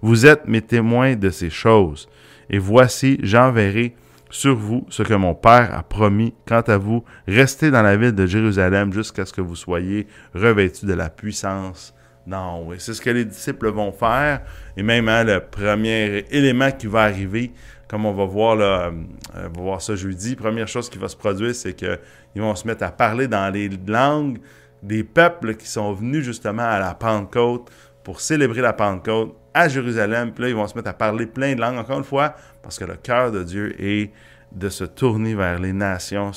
Vous 0.01 0.25
êtes 0.25 0.47
mes 0.47 0.61
témoins 0.61 1.15
de 1.15 1.29
ces 1.29 1.49
choses, 1.49 2.07
et 2.49 2.59
voici, 2.59 3.19
j'enverrai 3.21 3.95
sur 4.29 4.55
vous 4.55 4.85
ce 4.89 5.03
que 5.03 5.13
mon 5.13 5.35
Père 5.35 5.75
a 5.75 5.83
promis. 5.83 6.33
Quant 6.47 6.61
à 6.61 6.77
vous, 6.77 7.03
restez 7.27 7.71
dans 7.71 7.81
la 7.81 7.97
ville 7.97 8.13
de 8.13 8.25
Jérusalem 8.25 8.93
jusqu'à 8.93 9.25
ce 9.25 9.33
que 9.33 9.41
vous 9.41 9.55
soyez 9.55 10.07
revêtus 10.33 10.85
de 10.85 10.93
la 10.93 11.09
puissance 11.09 11.93
d'en 12.27 12.59
haut. 12.59 12.73
Et 12.73 12.79
c'est 12.79 12.93
ce 12.93 13.01
que 13.01 13.09
les 13.09 13.25
disciples 13.25 13.69
vont 13.69 13.91
faire. 13.91 14.41
Et 14.77 14.83
même 14.83 15.09
hein, 15.09 15.23
le 15.23 15.39
premier 15.39 16.25
élément 16.31 16.71
qui 16.71 16.87
va 16.87 17.03
arriver, 17.03 17.51
comme 17.87 18.05
on 18.05 18.13
va 18.13 18.25
voir 18.25 18.55
là, 18.55 18.87
euh, 18.87 18.91
on 19.35 19.57
va 19.57 19.61
voir 19.61 19.81
ça 19.81 19.95
jeudi, 19.95 20.35
première 20.35 20.67
chose 20.67 20.89
qui 20.89 20.97
va 20.97 21.07
se 21.07 21.17
produire, 21.17 21.55
c'est 21.55 21.73
qu'ils 21.73 21.97
vont 22.35 22.55
se 22.55 22.67
mettre 22.67 22.83
à 22.83 22.91
parler 22.91 23.27
dans 23.27 23.51
les 23.51 23.69
langues 23.87 24.39
des 24.83 25.03
peuples 25.03 25.55
qui 25.55 25.67
sont 25.67 25.91
venus 25.93 26.23
justement 26.23 26.63
à 26.63 26.79
la 26.79 26.93
Pentecôte 26.93 27.69
pour 28.03 28.21
célébrer 28.21 28.61
la 28.61 28.73
Pentecôte 28.73 29.35
à 29.59 29.67
Jérusalem. 29.67 30.31
Puis 30.31 30.43
là, 30.43 30.49
ils 30.49 30.55
vont 30.55 30.67
se 30.67 30.75
mettre 30.75 30.89
à 30.89 30.93
parler 30.93 31.25
plein 31.25 31.55
de 31.55 31.61
langues, 31.61 31.77
encore 31.77 31.97
une 31.97 32.03
fois, 32.03 32.35
parce 32.63 32.79
que 32.79 32.85
le 32.85 32.95
cœur 32.95 33.31
de 33.31 33.43
Dieu 33.43 33.75
est 33.79 34.11
de 34.51 34.69
se 34.69 34.83
tourner 34.83 35.35
vers 35.35 35.59
les 35.59 35.73
nations. 35.73 36.31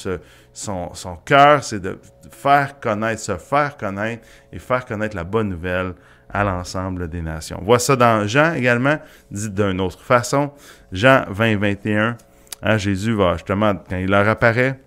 son, 0.52 1.16
cœur, 1.24 1.64
c'est 1.64 1.80
de 1.80 1.98
faire 2.30 2.78
connaître, 2.80 3.20
se 3.20 3.36
faire 3.36 3.76
connaître 3.76 4.26
et 4.52 4.58
faire 4.58 4.84
connaître 4.84 5.16
la 5.16 5.24
bonne 5.24 5.48
nouvelle 5.48 5.94
à 6.28 6.44
l'ensemble 6.44 7.08
des 7.08 7.22
nations. 7.22 7.58
On 7.60 7.64
voit 7.64 7.78
ça 7.78 7.96
dans 7.96 8.26
Jean 8.26 8.54
également, 8.54 8.98
dit 9.30 9.50
d'une 9.50 9.80
autre 9.80 10.00
façon. 10.00 10.50
Jean 10.90 11.24
20, 11.28 11.56
21. 11.56 12.16
Hein, 12.64 12.78
Jésus 12.78 13.12
va 13.12 13.34
justement, 13.34 13.74
quand 13.88 13.96
il 13.96 14.08
leur 14.08 14.28
apparaît, 14.28 14.80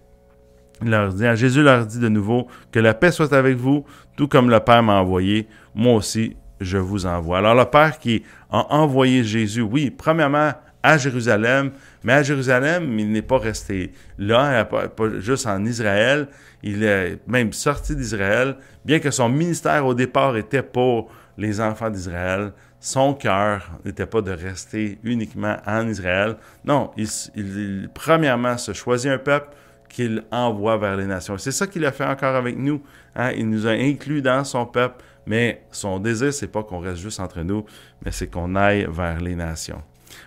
il 0.81 0.89
leur 0.89 1.13
dit, 1.13 1.25
hein, 1.25 1.35
Jésus 1.35 1.61
leur 1.61 1.85
dit 1.85 1.99
de 1.99 2.09
nouveau, 2.09 2.47
que 2.71 2.79
la 2.79 2.93
paix 2.93 3.11
soit 3.11 3.33
avec 3.33 3.57
vous, 3.57 3.85
tout 4.15 4.27
comme 4.27 4.49
le 4.49 4.59
Père 4.59 4.83
m'a 4.83 4.95
envoyé, 4.99 5.47
moi 5.73 5.93
aussi 5.93 6.35
je 6.59 6.77
vous 6.77 7.05
envoie. 7.05 7.39
Alors 7.39 7.55
le 7.55 7.65
Père 7.65 7.99
qui 7.99 8.23
a 8.51 8.73
envoyé 8.73 9.23
Jésus, 9.23 9.61
oui, 9.61 9.89
premièrement 9.89 10.53
à 10.83 10.97
Jérusalem, 10.97 11.71
mais 12.03 12.13
à 12.13 12.23
Jérusalem, 12.23 12.99
il 12.99 13.11
n'est 13.11 13.23
pas 13.23 13.39
resté 13.39 13.91
là, 14.19 14.63
pas, 14.65 14.87
juste 15.19 15.47
en 15.47 15.65
Israël, 15.65 16.27
il 16.61 16.83
est 16.83 17.17
même 17.27 17.53
sorti 17.53 17.95
d'Israël, 17.95 18.55
bien 18.85 18.99
que 18.99 19.09
son 19.09 19.29
ministère 19.29 19.85
au 19.85 19.95
départ 19.95 20.37
était 20.37 20.61
pour 20.61 21.09
les 21.37 21.59
enfants 21.59 21.89
d'Israël. 21.89 22.53
Son 22.79 23.15
cœur 23.15 23.71
n'était 23.83 24.05
pas 24.05 24.21
de 24.21 24.31
rester 24.31 24.99
uniquement 25.03 25.57
en 25.65 25.87
Israël. 25.87 26.35
Non, 26.63 26.91
il, 26.97 27.89
premièrement 27.93 28.57
se 28.57 28.73
choisit 28.73 29.11
un 29.11 29.17
peuple 29.17 29.55
qu'il 29.89 30.23
envoie 30.31 30.77
vers 30.77 30.95
les 30.95 31.05
nations. 31.05 31.37
C'est 31.37 31.51
ça 31.51 31.65
qu'il 31.65 31.85
a 31.85 31.91
fait 31.91 32.05
encore 32.05 32.35
avec 32.35 32.57
nous. 32.57 32.81
Hein. 33.15 33.31
Il 33.31 33.49
nous 33.49 33.65
a 33.65 33.71
inclus 33.71 34.21
dans 34.21 34.43
son 34.43 34.65
peuple, 34.65 35.03
mais 35.25 35.63
son 35.71 35.99
désir, 35.99 36.33
c'est 36.33 36.47
pas 36.47 36.63
qu'on 36.63 36.79
reste 36.79 36.97
juste 36.97 37.19
entre 37.19 37.41
nous, 37.41 37.65
mais 38.03 38.11
c'est 38.11 38.27
qu'on 38.27 38.55
aille 38.55 38.87
vers 38.89 39.19
les 39.19 39.35
nations. 39.35 39.81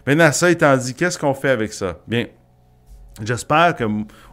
Maintenant, 0.06 0.32
ça 0.32 0.50
étant 0.50 0.76
dit, 0.76 0.94
qu'est-ce 0.94 1.18
qu'on 1.18 1.34
fait 1.34 1.50
avec 1.50 1.72
ça? 1.72 1.98
Bien, 2.06 2.26
J'espère 3.22 3.74
que 3.74 3.84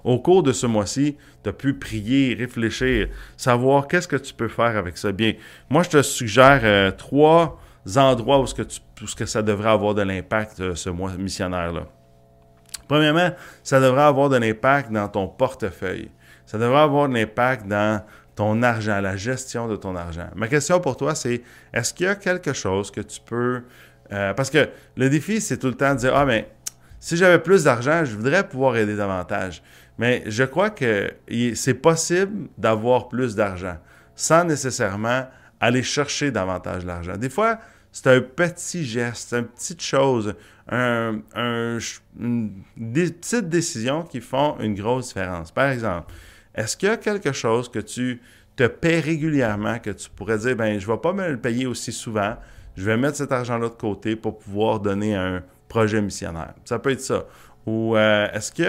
au 0.03 0.19
cours 0.19 0.43
de 0.43 0.51
ce 0.51 0.67
mois-ci, 0.67 1.17
tu 1.43 1.49
as 1.49 1.53
pu 1.53 1.73
prier, 1.73 2.35
réfléchir, 2.35 3.09
savoir 3.35 3.87
qu'est-ce 3.87 4.07
que 4.07 4.15
tu 4.15 4.33
peux 4.33 4.47
faire 4.47 4.77
avec 4.77 4.97
ça. 4.97 5.11
Bien, 5.11 5.33
moi, 5.69 5.83
je 5.83 5.89
te 5.89 6.01
suggère 6.01 6.61
euh, 6.63 6.91
trois 6.91 7.59
endroits 7.95 8.39
où, 8.39 8.45
ce 8.45 8.53
que, 9.15 9.25
ça 9.25 9.41
devrait 9.41 9.69
avoir 9.69 9.95
de 9.95 10.03
l'impact, 10.03 10.59
euh, 10.59 10.75
ce 10.75 10.89
mois 10.89 11.13
missionnaire-là. 11.13 11.87
Premièrement, 12.87 13.31
ça 13.63 13.79
devrait 13.79 14.03
avoir 14.03 14.29
de 14.29 14.37
l'impact 14.37 14.91
dans 14.91 15.07
ton 15.07 15.27
portefeuille. 15.27 16.11
Ça 16.45 16.59
devrait 16.59 16.81
avoir 16.81 17.09
de 17.09 17.15
l'impact 17.15 17.67
dans 17.67 18.03
ton 18.35 18.61
argent, 18.63 18.99
la 19.01 19.15
gestion 19.15 19.67
de 19.67 19.75
ton 19.75 19.95
argent. 19.95 20.27
Ma 20.35 20.47
question 20.47 20.79
pour 20.79 20.97
toi, 20.97 21.15
c'est 21.15 21.41
est-ce 21.73 21.93
qu'il 21.93 22.05
y 22.05 22.09
a 22.09 22.15
quelque 22.15 22.53
chose 22.53 22.91
que 22.91 23.01
tu 23.01 23.19
peux... 23.25 23.63
Euh, 24.11 24.33
parce 24.33 24.49
que 24.49 24.69
le 24.97 25.09
défi, 25.09 25.41
c'est 25.41 25.57
tout 25.57 25.67
le 25.67 25.73
temps 25.73 25.93
de 25.93 25.99
dire, 25.99 26.15
ah, 26.15 26.25
mais 26.25 26.49
si 26.99 27.17
j'avais 27.17 27.39
plus 27.39 27.63
d'argent, 27.63 28.03
je 28.03 28.15
voudrais 28.15 28.47
pouvoir 28.47 28.75
aider 28.77 28.95
davantage. 28.95 29.63
Mais 29.97 30.23
je 30.25 30.43
crois 30.43 30.69
que 30.69 31.11
c'est 31.53 31.73
possible 31.75 32.49
d'avoir 32.57 33.07
plus 33.07 33.35
d'argent 33.35 33.77
sans 34.15 34.43
nécessairement 34.43 35.27
aller 35.59 35.83
chercher 35.83 36.31
davantage 36.31 36.85
d'argent. 36.85 37.17
Des 37.17 37.29
fois, 37.29 37.59
c'est 37.91 38.07
un 38.07 38.21
petit 38.21 38.85
geste, 38.85 39.33
une 39.33 39.45
petite 39.45 39.81
chose, 39.81 40.35
un, 40.69 41.19
des 42.75 43.11
petites 43.11 43.49
décisions 43.49 44.03
qui 44.03 44.19
font 44.19 44.57
une 44.59 44.75
grosse 44.75 45.07
différence. 45.09 45.51
Par 45.51 45.69
exemple, 45.69 46.13
est-ce 46.55 46.77
qu'il 46.77 46.89
y 46.89 46.91
a 46.91 46.97
quelque 46.97 47.33
chose 47.33 47.69
que 47.69 47.79
tu 47.79 48.21
te 48.55 48.65
paies 48.67 49.01
régulièrement, 49.01 49.79
que 49.79 49.89
tu 49.89 50.09
pourrais 50.09 50.37
dire, 50.37 50.55
ben 50.55 50.79
je 50.79 50.87
ne 50.87 50.93
vais 50.93 50.99
pas 50.99 51.13
me 51.13 51.29
le 51.29 51.37
payer 51.37 51.65
aussi 51.65 51.91
souvent, 51.91 52.35
je 52.75 52.83
vais 52.83 52.97
mettre 52.97 53.17
cet 53.17 53.31
argent-là 53.31 53.69
de 53.69 53.73
côté 53.73 54.15
pour 54.15 54.37
pouvoir 54.37 54.79
donner 54.79 55.15
un 55.15 55.43
projet 55.67 56.01
missionnaire? 56.01 56.53
Ça 56.63 56.79
peut 56.79 56.91
être 56.91 57.01
ça. 57.01 57.25
Ou 57.65 57.95
euh, 57.95 58.27
est-ce 58.31 58.51
que 58.51 58.63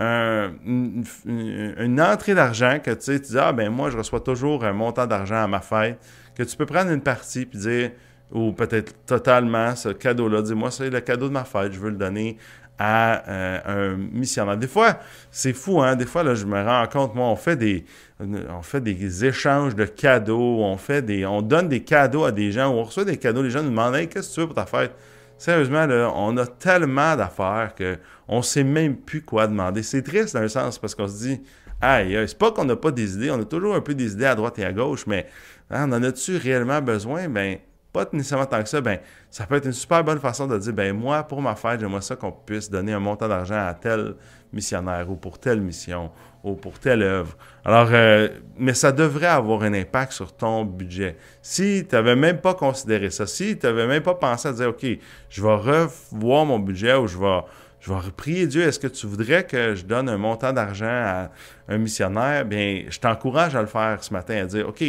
euh, 0.00 0.48
une, 0.64 2.00
entrée 2.00 2.34
d'argent 2.34 2.78
que 2.82 2.92
tu 2.92 3.02
sais, 3.02 3.20
tu 3.20 3.32
dis, 3.32 3.38
ah 3.38 3.52
ben 3.52 3.68
moi, 3.68 3.90
je 3.90 3.98
reçois 3.98 4.20
toujours 4.20 4.64
un 4.64 4.72
montant 4.72 5.06
d'argent 5.06 5.42
à 5.42 5.46
ma 5.46 5.60
fête, 5.60 5.98
que 6.34 6.42
tu 6.42 6.56
peux 6.56 6.66
prendre 6.66 6.90
une 6.90 7.02
partie 7.02 7.46
puis 7.46 7.58
dire, 7.58 7.90
ou 8.30 8.52
peut-être 8.52 8.94
totalement 9.06 9.74
ce 9.74 9.88
cadeau-là, 9.88 10.42
dis-moi, 10.42 10.70
c'est 10.70 10.90
le 10.90 11.00
cadeau 11.00 11.28
de 11.28 11.32
ma 11.32 11.44
fête, 11.44 11.72
je 11.72 11.80
veux 11.80 11.90
le 11.90 11.96
donner 11.96 12.36
à 12.78 13.28
euh, 13.28 13.94
un 13.94 13.96
missionnaire. 13.96 14.56
Des 14.56 14.68
fois, 14.68 14.98
c'est 15.30 15.52
fou, 15.52 15.82
hein? 15.82 15.96
Des 15.96 16.06
fois, 16.06 16.22
là, 16.22 16.34
je 16.34 16.46
me 16.46 16.62
rends 16.62 16.86
compte, 16.86 17.14
moi, 17.14 17.26
on 17.26 17.36
fait 17.36 17.56
des, 17.56 17.84
on 18.20 18.62
fait 18.62 18.80
des 18.80 19.24
échanges 19.24 19.74
de 19.74 19.84
cadeaux, 19.84 20.60
on 20.60 20.76
fait 20.76 21.02
des, 21.02 21.26
on 21.26 21.42
donne 21.42 21.68
des 21.68 21.80
cadeaux 21.80 22.24
à 22.24 22.32
des 22.32 22.52
gens, 22.52 22.70
on 22.70 22.84
reçoit 22.84 23.04
des 23.04 23.16
cadeaux, 23.16 23.42
les 23.42 23.50
gens 23.50 23.62
nous 23.62 23.70
demandent, 23.70 24.08
qu'est-ce 24.08 24.30
que 24.30 24.34
tu 24.34 24.40
veux 24.40 24.46
pour 24.46 24.54
ta 24.54 24.66
fête? 24.66 24.92
Sérieusement, 25.36 25.86
on 26.16 26.36
a 26.36 26.46
tellement 26.46 27.14
d'affaires 27.14 27.72
qu'on 27.76 28.38
ne 28.38 28.42
sait 28.42 28.64
même 28.64 28.96
plus 28.96 29.22
quoi 29.22 29.46
demander. 29.46 29.84
C'est 29.84 30.02
triste 30.02 30.34
dans 30.34 30.42
un 30.42 30.48
sens 30.48 30.78
parce 30.78 30.96
qu'on 30.96 31.06
se 31.06 31.18
dit, 31.18 31.40
aïe, 31.80 32.24
c'est 32.26 32.38
pas 32.38 32.50
qu'on 32.50 32.64
n'a 32.64 32.74
pas 32.74 32.90
des 32.90 33.14
idées, 33.14 33.30
on 33.30 33.40
a 33.40 33.44
toujours 33.44 33.76
un 33.76 33.80
peu 33.80 33.94
des 33.94 34.12
idées 34.12 34.26
à 34.26 34.34
droite 34.34 34.58
et 34.58 34.64
à 34.64 34.72
gauche, 34.72 35.06
mais 35.06 35.26
hein, 35.70 35.92
en 35.92 36.02
a-tu 36.02 36.36
réellement 36.36 36.82
besoin? 36.82 37.28
Ben, 37.28 37.58
pas 37.98 38.08
nécessairement 38.12 38.46
tant 38.46 38.62
que 38.62 38.68
ça, 38.68 38.80
ben, 38.80 38.98
ça 39.30 39.46
peut 39.46 39.56
être 39.56 39.66
une 39.66 39.72
super 39.72 40.04
bonne 40.04 40.20
façon 40.20 40.46
de 40.46 40.56
dire, 40.56 40.72
ben, 40.72 40.96
moi, 40.96 41.24
pour 41.24 41.42
ma 41.42 41.56
fête, 41.56 41.80
j'aimerais 41.80 42.00
ça 42.00 42.14
qu'on 42.14 42.30
puisse 42.30 42.70
donner 42.70 42.92
un 42.92 43.00
montant 43.00 43.26
d'argent 43.26 43.66
à 43.66 43.74
tel 43.74 44.14
missionnaire 44.52 45.10
ou 45.10 45.16
pour 45.16 45.38
telle 45.38 45.60
mission 45.60 46.10
ou 46.44 46.54
pour 46.54 46.78
telle 46.78 47.02
œuvre. 47.02 47.36
Alors, 47.64 47.88
euh, 47.90 48.28
mais 48.56 48.74
ça 48.74 48.92
devrait 48.92 49.26
avoir 49.26 49.62
un 49.62 49.74
impact 49.74 50.12
sur 50.12 50.32
ton 50.32 50.64
budget. 50.64 51.16
Si 51.42 51.84
tu 51.88 51.94
n'avais 51.94 52.14
même 52.14 52.40
pas 52.40 52.54
considéré 52.54 53.10
ça, 53.10 53.26
si 53.26 53.58
tu 53.58 53.66
n'avais 53.66 53.86
même 53.86 54.02
pas 54.02 54.14
pensé 54.14 54.48
à 54.48 54.52
dire, 54.52 54.68
OK, 54.68 54.86
je 55.28 55.42
vais 55.42 55.54
revoir 55.54 56.46
mon 56.46 56.60
budget 56.60 56.94
ou 56.94 57.08
je 57.08 57.18
vais, 57.18 57.40
je 57.80 57.92
vais 57.92 57.98
prier 58.16 58.46
Dieu, 58.46 58.62
est-ce 58.62 58.78
que 58.78 58.86
tu 58.86 59.06
voudrais 59.06 59.44
que 59.44 59.74
je 59.74 59.84
donne 59.84 60.08
un 60.08 60.18
montant 60.18 60.52
d'argent 60.52 60.86
à 60.86 61.30
un 61.68 61.78
missionnaire? 61.78 62.44
Bien, 62.44 62.84
je 62.88 62.98
t'encourage 63.00 63.56
à 63.56 63.60
le 63.60 63.66
faire 63.66 64.02
ce 64.02 64.12
matin, 64.12 64.42
à 64.42 64.44
dire, 64.44 64.68
OK, 64.68 64.84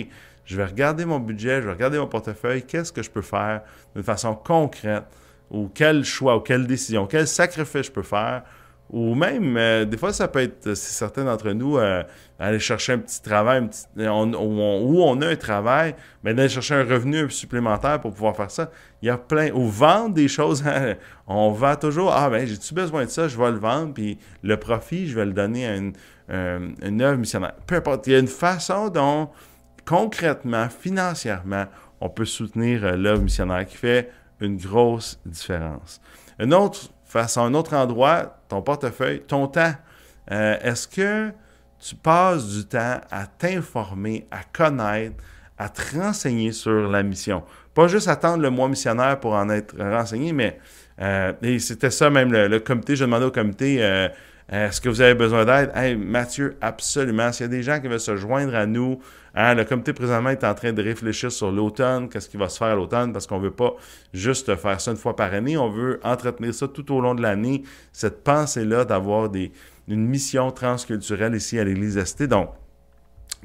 je 0.50 0.58
vais 0.58 0.66
regarder 0.66 1.06
mon 1.06 1.20
budget, 1.20 1.62
je 1.62 1.68
vais 1.68 1.74
regarder 1.74 2.00
mon 2.00 2.08
portefeuille, 2.08 2.64
qu'est-ce 2.64 2.92
que 2.92 3.04
je 3.04 3.10
peux 3.10 3.22
faire 3.22 3.62
d'une 3.96 4.04
façon 4.04 4.34
concrète, 4.34 5.06
ou 5.52 5.70
quel 5.74 6.04
choix, 6.04 6.38
ou 6.38 6.40
quelle 6.40 6.66
décision, 6.66 7.06
quel 7.06 7.28
sacrifice 7.28 7.86
je 7.86 7.92
peux 7.92 8.04
faire 8.04 8.44
ou 8.92 9.14
même, 9.14 9.56
euh, 9.56 9.86
des 9.86 9.98
fois, 9.98 10.12
ça 10.12 10.28
peut 10.28 10.40
être, 10.40 10.66
euh, 10.66 10.76
c'est 10.76 10.94
certains 10.94 11.24
d'entre 11.24 11.52
nous, 11.52 11.78
euh, 11.78 12.02
aller 12.40 12.58
chercher 12.58 12.94
un 12.94 12.98
petit 12.98 13.22
travail, 13.22 13.70
où, 13.96 14.02
on, 14.02 15.22
a 15.22 15.28
un 15.28 15.36
travail, 15.36 15.94
mais 16.24 16.34
d'aller 16.34 16.50
chercher 16.50 16.74
un 16.74 16.84
revenu 16.84 17.30
supplémentaire 17.30 18.02
pour 18.02 18.14
pouvoir 18.14 18.36
faire 18.36 18.50
ça. 18.50 18.72
Il 19.04 19.06
y 19.06 19.12
a 19.12 19.18
plein. 19.18 19.52
Ou 19.52 19.68
vendre 19.68 20.16
des 20.16 20.28
choses. 20.28 20.64
Hein, 20.66 20.96
on 21.28 21.52
vend 21.52 21.76
toujours, 21.76 22.12
ah 22.12 22.32
ben, 22.32 22.48
j'ai-tu 22.48 22.74
besoin 22.74 23.06
de 23.06 23.12
ça, 23.12 23.28
je 23.28 23.38
vais 23.38 23.52
le 23.52 23.60
vendre, 23.60 23.94
puis 23.94 24.18
le 24.42 24.58
profit, 24.58 25.08
je 25.08 25.16
vais 25.16 25.26
le 25.26 25.34
donner 25.34 25.68
à 25.68 25.76
une, 25.76 25.94
une 26.82 27.02
œuvre 27.02 27.20
missionnaire. 27.20 27.54
Peu 27.68 27.76
importe. 27.76 28.08
Il 28.08 28.14
y 28.14 28.16
a 28.16 28.20
une 28.20 28.28
façon 28.28 28.90
dont, 28.90 29.30
concrètement, 29.90 30.70
financièrement, 30.70 31.66
on 32.00 32.10
peut 32.10 32.26
soutenir 32.26 32.96
l'œuvre 32.96 33.24
missionnaire 33.24 33.66
qui 33.66 33.76
fait 33.76 34.12
une 34.40 34.56
grosse 34.56 35.20
différence. 35.26 36.00
Une 36.38 36.54
autre 36.54 36.92
à 37.16 37.42
un 37.42 37.56
autre 37.56 37.74
endroit, 37.74 38.38
ton 38.50 38.62
portefeuille, 38.62 39.22
ton 39.22 39.48
temps. 39.48 39.74
Euh, 40.32 40.58
est-ce 40.62 40.88
que 40.88 41.32
tu 41.80 41.96
passes 41.96 42.48
du 42.50 42.66
temps 42.66 43.02
à 43.10 43.26
t'informer, 43.26 44.28
à 44.30 44.42
connaître, 44.44 45.16
à 45.58 45.70
te 45.70 45.98
renseigner 45.98 46.52
sur 46.52 46.88
la 46.88 47.02
mission? 47.02 47.42
Pas 47.74 47.88
juste 47.88 48.10
attendre 48.10 48.44
le 48.44 48.52
mois 48.52 48.70
missionnaire 48.70 49.20
pour 49.20 49.34
en 49.34 49.50
être 49.50 49.76
renseigné, 49.76 50.34
mais 50.34 50.60
euh, 51.02 51.34
c'était 51.58 51.90
ça 51.90 52.12
même 52.12 52.32
le, 52.32 52.60
comité. 52.60 52.96
Je 52.96 53.06
demandais 53.06 53.26
au 53.26 53.32
comité 53.32 53.78
euh, 53.80 54.08
est-ce 54.52 54.82
que 54.82 54.90
vous 54.90 55.00
avez 55.00 55.14
besoin 55.14 55.46
d'aide? 55.46 55.72
Hey, 55.76 55.96
Mathieu, 55.96 56.58
absolument. 56.60 57.32
S'il 57.32 57.44
y 57.44 57.46
a 57.46 57.50
des 57.50 57.62
gens 57.62 57.80
qui 57.80 57.88
veulent 57.88 58.00
se 58.00 58.16
joindre 58.16 58.56
à 58.56 58.66
nous, 58.66 59.00
hein, 59.36 59.54
le 59.54 59.64
comité 59.64 59.94
présentement 59.94 60.32
est 60.32 60.44
en 60.44 60.56
train 60.56 60.74
de 60.74 60.82
réfléchir 60.82 61.32
sur 61.32 61.52
l'automne, 61.52 62.10
qu'est-ce 62.10 62.28
qui 62.28 62.38
va 62.38 62.50
se 62.50 62.58
faire 62.58 62.70
à 62.70 62.76
l'automne, 62.76 63.14
parce 63.14 63.28
qu'on 63.28 63.38
ne 63.38 63.44
veut 63.44 63.52
pas 63.52 63.76
juste 64.12 64.56
faire 64.56 64.82
ça 64.82 64.90
une 64.90 64.98
fois 64.98 65.16
par 65.16 65.36
année, 65.36 65.56
on 65.56 65.70
veut 65.70 66.00
entretenir 66.04 66.54
ça 66.56 66.68
tout 66.68 66.92
au 66.92 67.00
long 67.00 67.14
de 67.14 67.22
l'année, 67.22 67.62
cette 67.94 68.24
pensée-là 68.24 68.86
d'avoir 68.86 69.30
une 69.88 70.08
mission 70.08 70.50
transculturelle 70.50 71.36
ici 71.36 71.60
à 71.60 71.64
l'Église 71.64 72.04
ST. 72.04 72.24
Donc, 72.24 72.50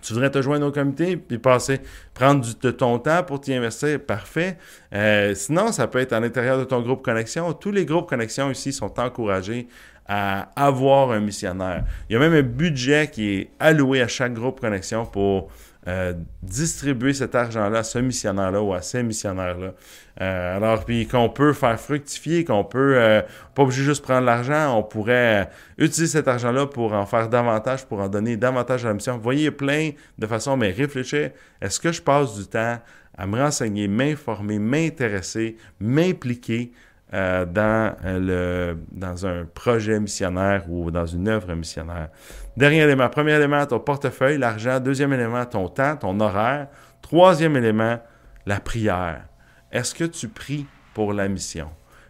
tu 0.05 0.12
voudrais 0.12 0.31
te 0.31 0.43
joindre 0.43 0.67
au 0.67 0.73
comité 0.73 1.17
puis 1.17 1.38
passer, 1.38 1.81
prendre 2.12 2.47
de 2.61 2.71
ton 2.71 2.99
temps 2.99 3.23
pour 3.23 3.40
t'y 3.40 3.55
investir, 3.55 4.01
parfait. 4.01 4.59
Euh, 4.93 5.35
sinon, 5.35 5.73
ça 5.73 5.87
peut 5.87 5.99
être 5.99 6.12
à 6.12 6.21
l'intérieur 6.21 6.59
de 6.59 6.64
ton 6.64 6.83
groupe 6.83 7.03
connexion. 7.03 7.53
Tous 7.55 7.73
les 7.73 7.87
groupes 7.87 8.09
connexion 8.09 8.51
ici 8.51 8.73
sont 8.73 9.01
encouragés 9.01 9.67
à 10.07 10.51
avoir 10.57 11.12
un 11.12 11.21
missionnaire. 11.21 11.85
Il 12.09 12.14
y 12.14 12.17
a 12.17 12.19
même 12.19 12.35
un 12.35 12.43
budget 12.43 13.09
qui 13.11 13.35
est 13.35 13.51
alloué 13.59 14.03
à 14.03 14.09
chaque 14.09 14.35
groupe 14.35 14.61
connexion 14.61 15.07
pour 15.07 15.51
euh, 15.87 16.14
distribuer 16.43 17.12
cet 17.12 17.35
argent-là 17.35 17.81
à 17.81 17.83
ce 17.83 17.99
missionnaire-là 17.99 18.62
ou 18.62 18.73
à 18.73 18.81
ces 18.81 19.03
missionnaires-là. 19.03 19.75
Euh, 20.21 20.57
alors, 20.57 20.83
puis 20.85 21.07
qu'on 21.07 21.29
peut 21.29 21.53
faire 21.53 21.79
fructifier, 21.79 22.43
qu'on 22.45 22.64
peut, 22.64 22.95
euh, 22.97 23.21
pas 23.55 23.64
obligé 23.64 23.83
juste 23.83 24.03
prendre 24.03 24.25
l'argent, 24.25 24.79
on 24.79 24.83
pourrait 24.83 25.51
utiliser 25.77 26.19
cet 26.19 26.29
argent-là 26.29 26.67
pour 26.67 26.95
en 26.95 27.05
faire 27.05 27.29
davantage, 27.29 27.85
pour 27.85 28.01
en 28.01 28.09
donner 28.09 28.38
davantage 28.38 28.87
à 28.87 28.88
la 28.88 28.95
mission. 28.95 29.19
Voyez, 29.19 29.51
plein 29.51 29.90
de 30.19 30.27
façons, 30.27 30.57
mais 30.57 30.71
réfléchir, 30.71 31.33
est-ce 31.61 31.79
que 31.79 31.93
je 31.93 32.01
passe 32.01 32.35
du 32.38 32.47
temps 32.47 32.79
à 33.19 33.27
me 33.27 33.38
renseigner, 33.38 33.87
m'informer, 33.87 34.59
m'intéresser, 34.59 35.59
m'impliquer 35.81 36.73
euh, 37.14 37.44
dans, 37.44 37.94
le, 38.05 38.77
dans 38.90 39.24
un 39.24 39.44
projet 39.44 40.00
missionnaire 40.00 40.64
ou 40.68 40.90
dans 40.90 41.07
une 41.07 41.29
œuvre 41.29 41.55
missionnaire. 41.55 42.09
Dernier 42.57 42.81
élément. 42.81 43.09
Premier 43.09 43.33
élément, 43.33 43.64
ton 43.66 43.79
portefeuille, 43.79 44.37
l'argent. 44.37 44.81
Deuxième 44.81 45.12
élément, 45.12 45.44
ton 45.46 45.68
temps, 45.68 45.96
ton 45.96 46.18
horaire. 46.18 46.66
Troisième 47.03 47.57
élément, 47.57 48.00
la 48.46 48.59
prière. 48.59 49.27
Est-ce 49.70 49.94
que 49.94 50.05
tu 50.05 50.29
pries 50.29 50.66
pour 50.92 51.12
la 51.12 51.29
mission? 51.29 51.68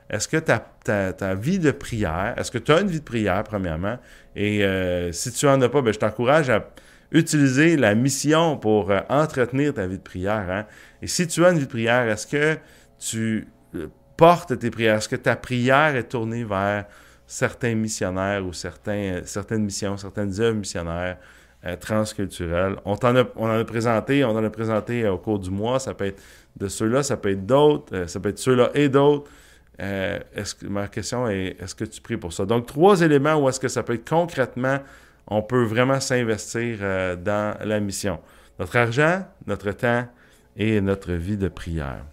Est-ce 0.09 0.29
que 0.29 0.37
ta, 0.37 1.35
vie 1.35 1.59
de 1.59 1.71
prière, 1.71 2.35
est-ce 2.37 2.51
que 2.51 2.59
tu 2.59 2.73
as 2.73 2.81
une 2.81 2.89
vie 2.89 3.01
de 3.01 3.05
prière, 3.05 3.43
premièrement? 3.45 3.99
Et 4.37 4.65
euh, 4.65 5.13
si 5.13 5.33
tu 5.33 5.47
n'en 5.47 5.61
as 5.61 5.69
pas, 5.69 5.83
ben, 5.83 5.93
je 5.93 5.99
t'encourage 5.99 6.51
à 6.51 6.71
utiliser 7.11 7.77
la 7.77 7.95
mission 7.95 8.57
pour 8.57 8.91
euh, 8.91 9.01
entretenir 9.09 9.75
ta 9.75 9.87
vie 9.87 9.99
de 9.99 10.03
prière. 10.03 10.47
Hein? 10.51 10.67
Et 11.03 11.07
si 11.07 11.27
tu 11.27 11.45
as 11.45 11.51
une 11.51 11.59
vie 11.59 11.65
de 11.65 11.71
prière, 11.71 12.09
est-ce 12.09 12.27
que 12.27 12.59
tu 12.99 13.49
euh, 13.75 13.89
portes 14.17 14.59
tes 14.59 14.71
prières? 14.71 14.97
Est-ce 14.97 15.09
que 15.09 15.17
ta 15.17 15.37
prière 15.37 15.97
est 15.97 16.09
tournée 16.09 16.45
vers 16.45 16.87
certains 17.27 17.75
missionnaires 17.75 18.45
ou 18.45 18.53
certaines 18.53 19.65
missions, 19.65 19.97
certaines 19.97 20.41
œuvres 20.41 20.59
missionnaires 20.59 21.19
euh, 21.65 21.77
transculturelles? 21.77 22.77
On, 22.85 22.95
en 22.95 23.17
a, 23.17 23.65
présenté, 23.65 24.25
on 24.25 24.31
en 24.31 24.45
a 24.45 24.51
présenté 24.51 25.07
au 25.07 25.19
cours 25.19 25.39
du 25.39 25.51
mois. 25.51 25.79
Ça 25.79 25.95
peut 25.95 26.07
être 26.07 26.23
de 26.57 26.69
ceux-là, 26.69 27.03
ça 27.03 27.17
peut 27.17 27.31
être 27.31 27.47
d'autres, 27.47 27.95
euh, 27.95 28.07
ça 28.07 28.21
peut 28.21 28.29
être 28.31 28.39
ceux-là 28.39 28.71
et 28.75 28.89
d'autres. 28.89 29.31
Euh, 29.81 30.19
ma 30.63 30.87
question 30.87 31.29
est, 31.29 31.57
est-ce 31.61 31.75
que 31.75 31.85
tu 31.85 32.01
pries 32.01 32.17
pour 32.17 32.33
ça? 32.33 32.47
Donc, 32.47 32.67
trois 32.67 33.01
éléments 33.01 33.35
où 33.35 33.49
est-ce 33.49 33.59
que 33.59 33.69
ça 33.69 33.83
peut 33.83 33.95
être 33.95 34.09
concrètement, 34.09 34.79
on 35.27 35.43
peut 35.43 35.65
vraiment 35.65 35.99
s'investir 35.99 36.79
dans 37.17 37.57
la 37.65 37.81
mission. 37.81 38.21
Notre 38.59 38.77
argent, 38.77 39.25
notre 39.47 39.73
temps 39.73 40.07
et 40.57 40.81
notre 40.81 41.13
vie 41.13 41.37
de 41.37 41.49
prière. 41.49 42.05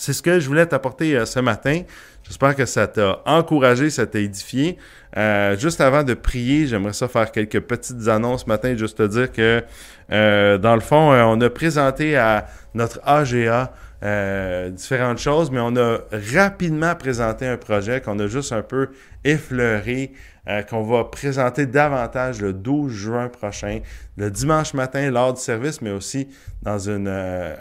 C'est 0.00 0.14
ce 0.14 0.22
que 0.22 0.40
je 0.40 0.48
voulais 0.48 0.64
t'apporter 0.64 1.26
ce 1.26 1.40
matin. 1.40 1.82
J'espère 2.22 2.56
que 2.56 2.64
ça 2.64 2.86
t'a 2.86 3.20
encouragé, 3.26 3.90
ça 3.90 4.06
t'a 4.06 4.18
édifié. 4.18 4.78
Euh, 5.18 5.58
juste 5.58 5.78
avant 5.82 6.04
de 6.04 6.14
prier, 6.14 6.66
j'aimerais 6.66 6.94
ça 6.94 7.06
faire 7.06 7.30
quelques 7.30 7.60
petites 7.60 8.08
annonces 8.08 8.44
ce 8.44 8.48
matin, 8.48 8.74
juste 8.76 8.96
te 8.96 9.06
dire 9.06 9.30
que 9.30 9.62
euh, 10.10 10.56
dans 10.56 10.74
le 10.74 10.80
fond, 10.80 11.12
euh, 11.12 11.22
on 11.24 11.38
a 11.42 11.50
présenté 11.50 12.16
à 12.16 12.46
notre 12.72 12.98
AGA 13.04 13.74
différentes 14.70 15.18
choses, 15.18 15.50
mais 15.50 15.60
on 15.60 15.76
a 15.76 15.98
rapidement 16.34 16.94
présenté 16.94 17.46
un 17.46 17.58
projet 17.58 18.00
qu'on 18.00 18.18
a 18.20 18.26
juste 18.26 18.52
un 18.52 18.62
peu 18.62 18.88
effleuré 19.24 20.12
euh, 20.50 20.62
qu'on 20.62 20.82
va 20.82 21.04
présenter 21.04 21.64
davantage 21.66 22.40
le 22.40 22.52
12 22.52 22.92
juin 22.92 23.28
prochain, 23.28 23.80
le 24.16 24.32
dimanche 24.32 24.74
matin 24.74 25.08
lors 25.08 25.32
du 25.32 25.40
service, 25.40 25.80
mais 25.80 25.92
aussi 25.92 26.26
dans 26.62 26.78
une 26.78 27.06
euh, 27.08 27.54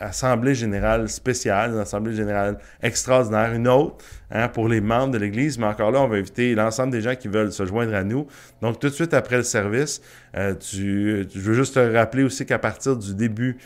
assemblée 0.00 0.56
générale 0.56 1.08
spéciale, 1.08 1.70
une 1.72 1.78
assemblée 1.78 2.12
générale 2.12 2.58
extraordinaire, 2.82 3.52
une 3.52 3.68
autre 3.68 4.04
hein, 4.32 4.48
pour 4.48 4.68
les 4.68 4.80
membres 4.80 5.12
de 5.12 5.18
l'Église. 5.18 5.58
Mais 5.58 5.66
encore 5.66 5.92
là, 5.92 6.00
on 6.00 6.08
va 6.08 6.16
inviter 6.16 6.56
l'ensemble 6.56 6.90
des 6.90 7.02
gens 7.02 7.14
qui 7.14 7.28
veulent 7.28 7.52
se 7.52 7.66
joindre 7.66 7.94
à 7.94 8.02
nous. 8.02 8.26
Donc, 8.60 8.80
tout 8.80 8.88
de 8.88 8.94
suite 8.94 9.14
après 9.14 9.36
le 9.36 9.44
service, 9.44 10.02
euh, 10.36 10.54
je 10.60 11.38
veux 11.38 11.54
juste 11.54 11.74
te 11.74 11.94
rappeler 11.94 12.24
aussi 12.24 12.44
qu'à 12.46 12.58
partir 12.58 12.96
du 12.96 13.14
début 13.14 13.58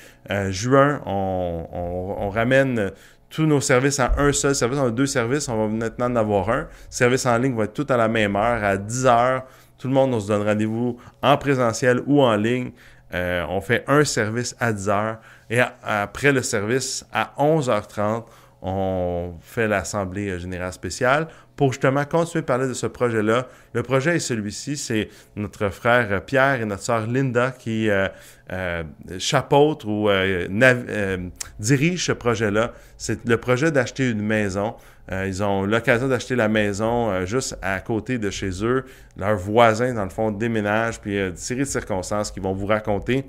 juin, 0.51 1.01
on 1.07 2.29
ramène 2.29 2.93
tous 3.31 3.45
nos 3.45 3.61
services 3.61 4.01
à 4.01 4.15
un 4.19 4.33
seul 4.33 4.55
service. 4.55 4.79
On 4.79 4.87
a 4.87 4.91
deux 4.91 5.07
services, 5.07 5.49
on 5.49 5.57
va 5.57 5.69
maintenant 5.69 6.07
en 6.07 6.17
avoir 6.17 6.51
un. 6.51 6.69
Service 6.89 7.27
en 7.27 7.37
ligne 7.39 7.55
va 7.55 7.65
être 7.65 7.75
tout 7.75 7.87
à 7.89 7.97
la 7.97 8.09
même 8.09 8.37
heure, 8.37 8.63
à 8.65 8.77
10 8.77 9.07
heures. 9.07 9.45
Tout 9.79 9.89
le 9.89 9.95
monde, 9.95 10.15
on 10.15 10.21
se 10.21 10.29
donne 10.29 10.43
rendez-vous 10.43 10.99
en 11.23 11.37
présentiel 11.37 12.03
ou 12.07 12.23
en 12.23 12.37
ligne. 12.37 12.73
Euh, 13.15 13.45
on 13.49 13.61
fait 13.61 13.85
un 13.87 14.05
service 14.05 14.57
à 14.59 14.73
10 14.73 14.89
heures. 14.89 15.19
Et 15.51 15.61
après 15.83 16.33
le 16.33 16.43
service, 16.43 17.07
à 17.13 17.33
11h30, 17.39 18.25
on 18.61 19.35
fait 19.41 19.69
l'Assemblée 19.69 20.39
générale 20.39 20.73
spéciale 20.73 21.29
pour 21.59 21.73
justement 21.73 22.05
continuer 22.05 22.45
à 22.45 22.47
parler 22.47 22.69
de 22.69 22.73
ce 22.73 22.87
projet-là. 22.87 23.49
Le 23.73 23.83
projet 23.83 24.15
est 24.15 24.21
celui-ci, 24.21 24.77
c'est 24.77 25.09
notre 25.35 25.71
frère 25.71 26.25
Pierre 26.25 26.63
et 26.63 26.65
notre 26.65 26.85
sœur 26.85 27.09
Linda 27.09 27.51
qui 27.51 27.91
euh, 27.91 28.07
euh 28.53 28.85
chapeautent 29.19 29.83
ou 29.85 30.09
euh, 30.09 30.47
euh, 30.49 31.19
dirigent 31.59 32.05
ce 32.07 32.13
projet-là. 32.13 32.73
C'est 32.97 33.27
le 33.27 33.37
projet 33.39 33.73
d'acheter 33.73 34.09
une 34.09 34.23
maison. 34.23 34.77
ils 35.11 35.43
ont 35.43 35.65
l'occasion 35.65 36.07
d'acheter 36.07 36.37
la 36.37 36.49
maison 36.49 37.27
juste 37.27 37.59
à 37.61 37.81
côté 37.81 38.19
de 38.19 38.31
chez 38.31 38.65
eux. 38.65 38.85
Leurs 39.17 39.37
voisins, 39.37 39.93
dans 39.95 40.05
le 40.05 40.11
fond, 40.11 40.31
déménagent, 40.31 41.01
puis 41.01 41.19
une 41.19 41.37
série 41.37 41.61
de 41.61 41.65
circonstances 41.65 42.31
qu'ils 42.31 42.45
vont 42.45 42.53
vous 42.53 42.67
raconter. 42.67 43.25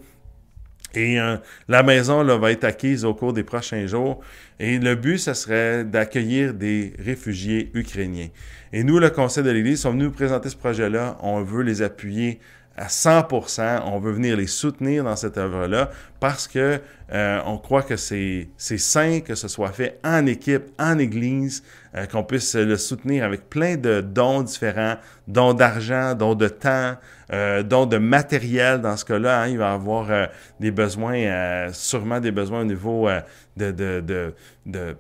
Et 0.96 1.20
euh, 1.20 1.38
la 1.68 1.84
maison 1.84 2.24
là, 2.24 2.38
va 2.38 2.52
être 2.52 2.64
acquise 2.64 3.06
au 3.06 3.14
cours 3.14 3.34
des 3.34 3.44
prochains 3.44 3.86
jours. 3.86 4.22
Et 4.60 4.80
le 4.80 4.96
but, 4.96 5.18
ce 5.18 5.34
serait 5.34 5.84
d'accueillir 5.84 6.54
des 6.54 6.94
réfugiés 7.00 7.72
ukrainiens. 7.74 8.30
Et 8.74 8.84
nous, 8.84 9.00
le 9.00 9.10
Conseil 9.10 9.44
de 9.44 9.50
l'Église, 9.52 9.82
sommes 9.82 9.94
venus 9.94 10.06
nous 10.08 10.12
présenter 10.12 10.50
ce 10.50 10.58
projet-là? 10.58 11.18
On 11.22 11.42
veut 11.42 11.64
les 11.64 11.82
appuyer 11.82 12.40
à 12.80 12.88
100%. 12.88 13.82
On 13.86 14.00
veut 14.00 14.14
venir 14.14 14.38
les 14.38 14.48
soutenir 14.48 15.04
dans 15.04 15.18
cette 15.18 15.38
œuvre-là 15.38 15.92
parce 16.20 16.48
que 16.48 16.80
euh, 17.12 17.42
on 17.46 17.58
croit 17.58 17.84
que 17.84 17.98
c'est 17.98 18.48
sain 18.58 19.20
que 19.20 19.36
ce 19.36 19.48
soit 19.48 19.72
fait 19.74 20.00
en 20.04 20.26
équipe, 20.26 20.64
en 20.80 20.98
Église, 20.98 21.64
euh, 21.96 22.06
qu'on 22.06 22.24
puisse 22.24 22.56
le 22.56 22.78
soutenir 22.78 23.26
avec 23.26 23.50
plein 23.50 23.76
de 23.76 24.00
dons 24.00 24.44
différents, 24.44 24.96
dons 25.28 25.54
d'argent, 25.54 26.16
dons 26.16 26.36
de 26.36 26.48
temps, 26.48 26.96
euh, 27.34 27.64
dons 27.64 27.86
de 27.86 27.98
matériel 27.98 28.80
dans 28.80 28.96
ce 28.96 29.04
cas-là. 29.06 29.42
Hein, 29.42 29.48
il 29.48 29.58
va 29.58 29.74
avoir 29.74 30.10
euh, 30.10 30.26
des 30.60 30.72
besoins, 30.72 31.68
sûrement 31.74 32.22
des 32.22 32.32
besoins 32.32 32.62
au 32.62 32.66
niveau 32.66 33.10
de, 33.58 33.72
de, 33.72 34.00
de, 34.00 34.34
de 34.66 34.96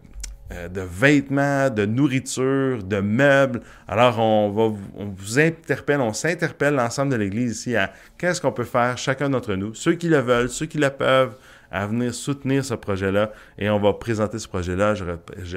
de 0.49 0.81
vêtements, 0.81 1.69
de 1.69 1.85
nourriture, 1.85 2.83
de 2.83 2.99
meubles. 2.99 3.61
Alors, 3.87 4.19
on 4.19 4.49
va 4.49 4.77
on 4.97 5.05
vous 5.05 5.39
interpelle, 5.39 6.01
on 6.01 6.13
s'interpelle 6.13 6.73
l'ensemble 6.73 7.11
de 7.11 7.17
l'Église 7.17 7.51
ici 7.51 7.75
à 7.75 7.91
qu'est-ce 8.17 8.41
qu'on 8.41 8.51
peut 8.51 8.63
faire 8.63 8.97
chacun 8.97 9.29
d'entre 9.29 9.53
nous, 9.53 9.73
ceux 9.73 9.93
qui 9.93 10.09
le 10.09 10.19
veulent, 10.19 10.49
ceux 10.49 10.65
qui 10.65 10.79
le 10.79 10.89
peuvent, 10.89 11.35
à 11.71 11.85
venir 11.85 12.13
soutenir 12.13 12.65
ce 12.65 12.73
projet-là. 12.73 13.31
Et 13.57 13.69
on 13.69 13.79
va 13.79 13.93
présenter 13.93 14.39
ce 14.39 14.47
projet-là, 14.47 14.95
je, 14.95 15.03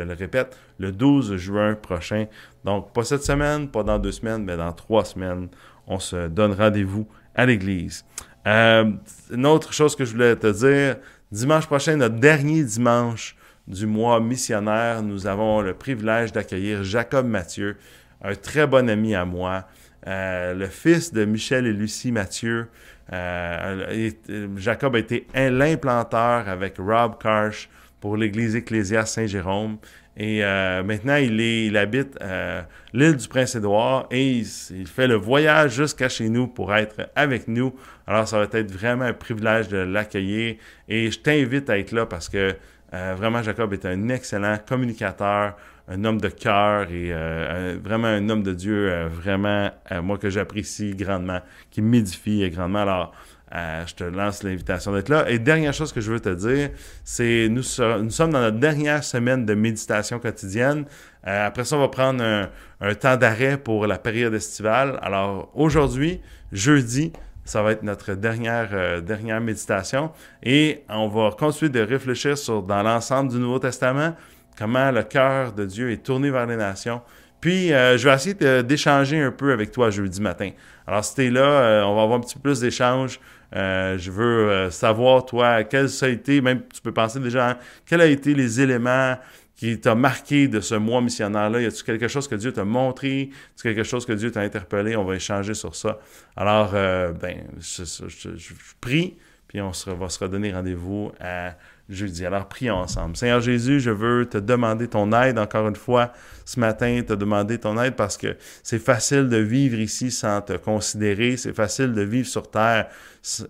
le 0.01 0.15
répète, 0.15 0.57
le 0.79 0.93
12 0.93 1.37
juin 1.37 1.75
prochain. 1.75 2.27
Donc, 2.65 2.93
pas 2.93 3.05
cette 3.05 3.25
semaine, 3.25 3.69
pas 3.69 3.83
dans 3.83 3.99
deux 3.99 4.13
semaines, 4.13 4.45
mais 4.45 4.57
dans 4.57 4.73
trois 4.73 5.05
semaines, 5.05 5.49
on 5.87 5.99
se 5.99 6.29
donne 6.29 6.53
rendez-vous 6.53 7.07
à 7.35 7.47
l'église. 7.47 8.05
Euh, 8.47 8.91
une 9.33 9.47
autre 9.47 9.73
chose 9.73 9.97
que 9.97 10.05
je 10.05 10.13
voulais 10.13 10.37
te 10.37 10.49
dire, 10.49 10.97
dimanche 11.31 11.67
prochain, 11.67 11.97
notre 11.97 12.17
dernier 12.17 12.63
dimanche 12.65 13.37
du 13.73 13.87
mois 13.87 14.21
missionnaire, 14.21 15.03
nous 15.03 15.27
avons 15.27 15.61
le 15.61 15.75
privilège 15.75 16.33
d'accueillir 16.33 16.85
Jacob 16.85 17.27
Mathieu, 17.27 17.77
un 18.23 18.35
très 18.35 18.67
bon 18.67 18.89
ami 18.89 19.15
à 19.15 19.25
moi, 19.25 19.67
euh, 20.07 20.55
le 20.55 20.67
fils 20.67 21.13
de 21.13 21.25
Michel 21.25 21.67
et 21.67 21.73
Lucie 21.73 22.13
Mathieu, 22.13 22.69
euh, 23.13 24.11
Jacob 24.57 24.95
a 24.95 24.99
été 24.99 25.27
l'implanteur 25.35 26.49
avec 26.49 26.77
Rob 26.79 27.21
Karsh 27.21 27.69
pour 28.01 28.17
l'église 28.17 28.57
Ecclésia 28.57 29.07
Saint-Jérôme. 29.07 29.79
Et 30.17 30.45
euh, 30.45 30.83
maintenant, 30.83 31.17
il, 31.17 31.77
habite 31.77 32.19
euh, 32.21 32.63
l'île 32.93 33.17
du 33.17 33.27
Prince-Édouard 33.29 34.09
et 34.11 34.41
il, 34.71 34.87
fait 34.87 35.07
le 35.07 35.15
voyage 35.15 35.75
jusqu'à 35.75 36.09
chez 36.11 36.29
nous 36.29 36.47
pour 36.47 36.75
être 36.75 37.09
avec 37.17 37.49
nous. 37.49 37.75
Alors, 38.07 38.29
ça 38.29 38.39
va 38.39 38.45
être 38.53 38.71
vraiment 38.71 39.05
un 39.05 39.15
privilège 39.15 39.69
de 39.69 39.79
l'accueillir. 39.79 40.57
Et 40.89 41.11
je 41.11 41.19
t'invite 41.19 41.71
à 41.71 41.79
être 41.79 41.93
là 41.93 42.05
parce 42.05 42.29
que 42.29 42.55
vraiment, 42.93 43.43
Jacob 43.43 43.73
est 43.73 43.87
un 43.87 44.09
excellent 44.09 44.59
communicateur, 44.67 45.57
un 45.89 46.05
homme 46.05 46.21
de 46.21 46.29
cœur 46.29 46.91
et 46.91 47.11
euh, 47.13 47.77
vraiment 47.83 48.09
un 48.09 48.29
homme 48.29 48.43
de 48.43 48.53
Dieu, 48.53 48.91
euh, 48.91 49.09
vraiment, 49.09 49.71
euh, 49.91 50.03
moi, 50.03 50.19
que 50.19 50.31
j'apprécie 50.31 50.95
grandement, 50.95 51.41
qui 51.71 51.83
m'édifie 51.83 52.49
grandement. 52.51 52.83
Alors, 52.83 53.13
je 53.55 53.95
te 53.95 54.05
lance 54.05 54.43
l'invitation 54.45 54.95
d'être 54.95 55.11
là. 55.11 55.29
Et 55.29 55.39
dernière 55.39 55.75
chose 55.75 55.93
que 55.93 56.01
je 56.01 56.11
veux 56.11 56.21
te 56.21 56.31
dire, 56.31 56.71
c'est 57.05 57.49
nous, 57.51 57.61
nous 58.03 58.11
sommes 58.11 58.33
dans 58.33 58.41
notre 58.41 58.59
dernière 58.59 59.05
semaine 59.05 59.45
de 59.45 59.53
méditation 59.53 60.19
quotidienne. 60.19 60.87
après 61.23 61.65
ça, 61.65 61.77
on 61.77 61.81
va 61.81 61.89
prendre 61.89 62.25
un, 62.25 62.49
un 62.81 62.95
temps 62.95 63.19
d'arrêt 63.19 63.59
pour 63.59 63.87
la 63.87 63.99
période 63.99 64.33
estivale. 64.33 64.99
Alors, 65.03 65.51
aujourd'hui, 65.55 66.23
jeudi, 66.51 67.13
ça 67.45 67.63
va 67.63 67.73
être 67.73 67.83
notre 67.83 68.15
dernière, 68.15 69.03
dernière 69.03 69.41
méditation 69.41 70.13
et 70.43 70.85
on 70.89 71.09
va 71.09 71.31
continuer 71.37 71.71
de 71.71 71.81
réfléchir 71.81 72.39
sur 72.39 72.63
dans 72.63 72.83
l'ensemble 72.83 73.31
du 73.31 73.39
Nouveau 73.39 73.59
Testament, 73.59 74.15
comment 74.57 74.91
le 74.91 75.03
cœur 75.03 75.53
de 75.53 75.65
Dieu 75.65 75.91
est 75.91 76.03
tourné 76.03 76.31
vers 76.31 76.47
les 76.47 76.57
nations, 76.57 77.01
Puis, 77.41 77.73
euh, 77.73 77.99
je 77.99 78.09
vais 78.09 78.15
essayer 78.15 78.63
d'échanger 78.63 79.21
un 79.21 79.33
peu 79.33 79.53
avec 79.53 79.73
toi 79.73 79.91
jeudi 79.91 80.21
matin. 80.21 80.51
Alors, 80.87 81.05
si 81.05 81.15
tu 81.17 81.27
es 81.27 81.31
là, 81.31 81.41
euh, 81.41 81.83
on 81.83 81.97
va 81.97 82.03
avoir 82.03 82.19
un 82.19 82.21
petit 82.21 82.37
peu 82.37 82.43
plus 82.43 82.61
d'échanges. 82.61 83.19
Euh, 83.55 83.99
je 83.99 84.11
veux 84.13 84.71
savoir, 84.71 85.27
toi, 85.27 85.65
quels 85.65 85.91
ça 85.91 86.07
a 86.07 86.09
été, 86.09 86.41
même 86.41 86.63
tu 86.73 86.81
peux 86.81 86.93
penser 86.93 87.19
déjà, 87.19 87.51
hein, 87.51 87.59
quels 87.85 88.01
ont 88.01 88.05
été 88.05 88.35
les 88.35 88.61
éléments 88.61 89.17
qui 89.63 89.79
t'a 89.79 89.95
marqué 89.95 90.49
de 90.49 90.61
ce 90.61 90.75
mois 90.75 91.01
missionnaire-là? 91.01 91.61
Y 91.61 91.67
a-t-il 91.67 91.85
quelque 91.85 92.09
chose 92.09 92.27
que 92.27 92.35
Dieu 92.35 92.53
t'a 92.53 92.65
montré? 92.65 93.31
Y 93.31 93.63
quelque 93.63 93.85
chose 93.85 94.05
que 94.05 94.13
Dieu 94.13 94.33
t'a 94.33 94.41
interpellé? 94.41 94.97
On 94.97 95.05
va 95.05 95.15
échanger 95.15 95.55
sur 95.55 95.77
ça. 95.77 96.01
Alors, 96.35 96.73
ben, 96.73 97.45
je, 97.61 97.85
je, 97.85 98.55
prie, 98.81 99.17
puis 99.47 99.61
on 99.61 99.71
va 99.71 100.09
se 100.09 100.19
redonner 100.19 100.53
rendez-vous 100.53 101.13
à 101.21 101.55
jeudi. 101.89 102.25
Alors, 102.25 102.47
prions 102.49 102.77
ensemble. 102.77 103.17
Seigneur 103.17 103.41
Jésus, 103.41 103.81
je 103.81 103.91
veux 103.91 104.27
te 104.27 104.39
demander 104.39 104.89
ton 104.89 105.13
aide 105.13 105.39
encore 105.39 105.69
une 105.69 105.77
fois 105.77 106.13
ce 106.45 106.59
matin, 106.59 107.03
te 107.07 107.13
demander 107.13 107.59
ton 107.59 107.81
aide 107.81 107.95
parce 107.95 108.17
que 108.17 108.37
c'est 108.63 108.79
facile 108.79 109.29
de 109.29 109.37
vivre 109.37 109.79
ici 109.79 110.11
sans 110.11 110.41
te 110.41 110.55
considérer, 110.55 111.37
c'est 111.37 111.55
facile 111.55 111.93
de 111.93 112.03
vivre 112.03 112.27
sur 112.27 112.51
terre 112.51 112.89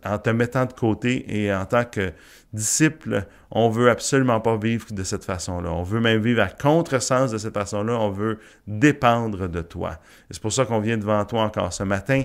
en 0.04 0.18
te 0.18 0.30
mettant 0.30 0.66
de 0.66 0.72
côté 0.72 1.24
et 1.28 1.54
en 1.54 1.64
tant 1.64 1.84
que 1.84 2.12
disciple, 2.52 3.24
on 3.50 3.70
veut 3.70 3.90
absolument 3.90 4.40
pas 4.40 4.56
vivre 4.56 4.86
de 4.90 5.02
cette 5.02 5.24
façon-là. 5.24 5.70
On 5.72 5.82
veut 5.82 6.00
même 6.00 6.20
vivre 6.20 6.42
à 6.42 6.48
contresens 6.48 7.32
de 7.32 7.38
cette 7.38 7.54
façon-là. 7.54 7.94
On 7.94 8.10
veut 8.10 8.38
dépendre 8.66 9.48
de 9.48 9.62
toi. 9.62 9.98
C'est 10.30 10.42
pour 10.42 10.52
ça 10.52 10.64
qu'on 10.66 10.80
vient 10.80 10.98
devant 10.98 11.24
toi 11.24 11.42
encore 11.42 11.72
ce 11.72 11.82
matin. 11.82 12.24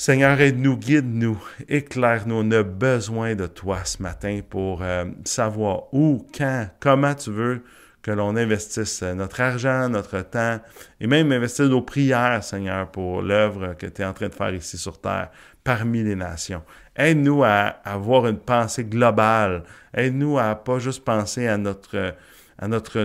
Seigneur, 0.00 0.40
aide-nous, 0.40 0.78
guide-nous, 0.78 1.38
éclaire-nous. 1.68 2.36
On 2.36 2.50
a 2.52 2.62
besoin 2.62 3.34
de 3.34 3.46
toi 3.46 3.84
ce 3.84 4.02
matin 4.02 4.40
pour 4.48 4.80
euh, 4.82 5.04
savoir 5.26 5.92
où, 5.92 6.26
quand, 6.34 6.68
comment 6.80 7.14
tu 7.14 7.30
veux 7.30 7.62
que 8.00 8.10
l'on 8.10 8.34
investisse 8.34 9.02
notre 9.02 9.42
argent, 9.42 9.90
notre 9.90 10.22
temps 10.22 10.58
et 11.02 11.06
même 11.06 11.30
investir 11.32 11.66
nos 11.66 11.82
prières, 11.82 12.42
Seigneur, 12.42 12.90
pour 12.90 13.20
l'œuvre 13.20 13.74
que 13.74 13.84
tu 13.84 14.00
es 14.00 14.04
en 14.06 14.14
train 14.14 14.28
de 14.28 14.34
faire 14.34 14.54
ici 14.54 14.78
sur 14.78 14.98
terre 14.98 15.28
parmi 15.62 16.02
les 16.02 16.16
nations. 16.16 16.62
Aide-nous 16.96 17.44
à, 17.44 17.76
avoir 17.84 18.26
une 18.26 18.38
pensée 18.38 18.84
globale. 18.84 19.64
Aide-nous 19.92 20.38
à 20.38 20.54
pas 20.54 20.78
juste 20.78 21.04
penser 21.04 21.46
à 21.46 21.58
notre 21.58 22.14
à 22.60 22.68
notre, 22.68 23.00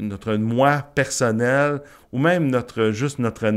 notre 0.00 0.34
moi 0.34 0.84
personnel 0.94 1.80
ou 2.12 2.18
même 2.18 2.50
notre, 2.50 2.90
juste 2.90 3.20
notre 3.20 3.50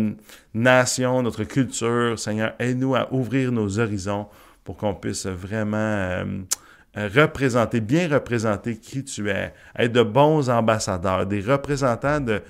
nation, 0.54 1.24
notre 1.24 1.44
culture. 1.44 2.18
Seigneur, 2.18 2.54
aide-nous 2.60 2.96
à 2.96 3.12
ouvrir 3.12 3.52
nos 3.52 3.80
horizons 3.80 4.28
pour 4.64 4.78
qu'on 4.78 4.94
puisse 4.94 5.26
vraiment 5.26 5.78
euh, 5.78 6.24
représenter, 6.96 7.82
bien 7.82 8.08
représenter 8.08 8.78
qui 8.78 9.04
tu 9.04 9.30
es, 9.30 9.54
être 9.76 9.92
de 9.92 10.04
bons 10.04 10.50
ambassadeurs, 10.50 11.26
des 11.26 11.42
représentants 11.42 12.20
de, 12.20 12.42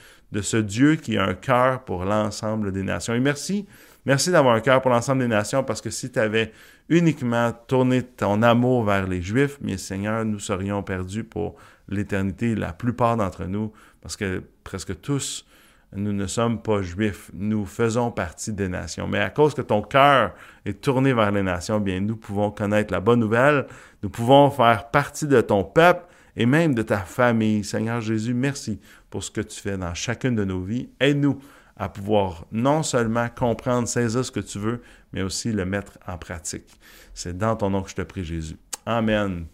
ce 0.41 0.57
Dieu 0.57 0.95
qui 0.95 1.17
a 1.17 1.25
un 1.25 1.33
cœur 1.33 1.85
pour 1.85 2.03
l'ensemble 2.03 2.73
des 2.73 2.83
nations. 2.83 3.13
Et 3.13 3.19
merci, 3.21 3.67
merci 4.05 4.31
d'avoir 4.31 4.55
un 4.55 4.61
cœur 4.61 4.81
pour 4.81 4.91
l'ensemble 4.91 5.21
des 5.21 5.27
nations 5.29 5.63
parce 5.63 5.79
que 5.79 5.89
si 5.89 6.11
tu 6.11 6.19
avais 6.19 6.51
uniquement 6.89 7.53
tourné 7.67 8.03
ton 8.03 8.41
amour 8.41 8.83
vers 8.83 9.07
les 9.07 9.21
Juifs, 9.21 9.57
mais 9.61 9.77
Seigneur, 9.77 10.25
nous 10.25 10.39
serions 10.39 10.83
perdus 10.83 11.23
pour 11.23 11.55
l'éternité, 11.91 12.55
la 12.55 12.73
plupart 12.73 13.17
d'entre 13.17 13.45
nous, 13.45 13.71
parce 14.01 14.17
que 14.17 14.41
presque 14.63 14.99
tous, 15.01 15.45
nous 15.93 16.13
ne 16.13 16.25
sommes 16.25 16.61
pas 16.61 16.81
juifs, 16.81 17.29
nous 17.33 17.65
faisons 17.65 18.11
partie 18.11 18.53
des 18.53 18.69
nations. 18.69 19.07
Mais 19.07 19.19
à 19.19 19.29
cause 19.29 19.53
que 19.53 19.61
ton 19.61 19.81
cœur 19.81 20.33
est 20.65 20.79
tourné 20.81 21.13
vers 21.13 21.31
les 21.31 21.43
nations, 21.43 21.79
bien, 21.79 21.99
nous 21.99 22.15
pouvons 22.15 22.49
connaître 22.49 22.93
la 22.93 23.01
bonne 23.01 23.19
nouvelle, 23.19 23.67
nous 24.01 24.09
pouvons 24.09 24.49
faire 24.49 24.89
partie 24.89 25.27
de 25.27 25.41
ton 25.41 25.63
peuple 25.63 26.05
et 26.37 26.45
même 26.45 26.73
de 26.73 26.81
ta 26.81 26.99
famille. 26.99 27.63
Seigneur 27.63 27.99
Jésus, 27.99 28.33
merci 28.33 28.79
pour 29.09 29.23
ce 29.23 29.31
que 29.31 29.41
tu 29.41 29.59
fais 29.59 29.77
dans 29.77 29.93
chacune 29.93 30.35
de 30.35 30.45
nos 30.45 30.61
vies. 30.61 30.89
Aide-nous 30.99 31.39
à 31.75 31.89
pouvoir 31.89 32.45
non 32.51 32.83
seulement 32.83 33.27
comprendre, 33.27 33.87
saisir 33.87 34.23
ce 34.23 34.31
que 34.31 34.39
tu 34.39 34.59
veux, 34.59 34.81
mais 35.11 35.23
aussi 35.23 35.51
le 35.51 35.65
mettre 35.65 35.97
en 36.07 36.17
pratique. 36.17 36.79
C'est 37.13 37.37
dans 37.37 37.55
ton 37.57 37.69
nom 37.69 37.81
que 37.81 37.89
je 37.89 37.95
te 37.95 38.01
prie, 38.01 38.23
Jésus. 38.23 38.55
Amen. 38.85 39.45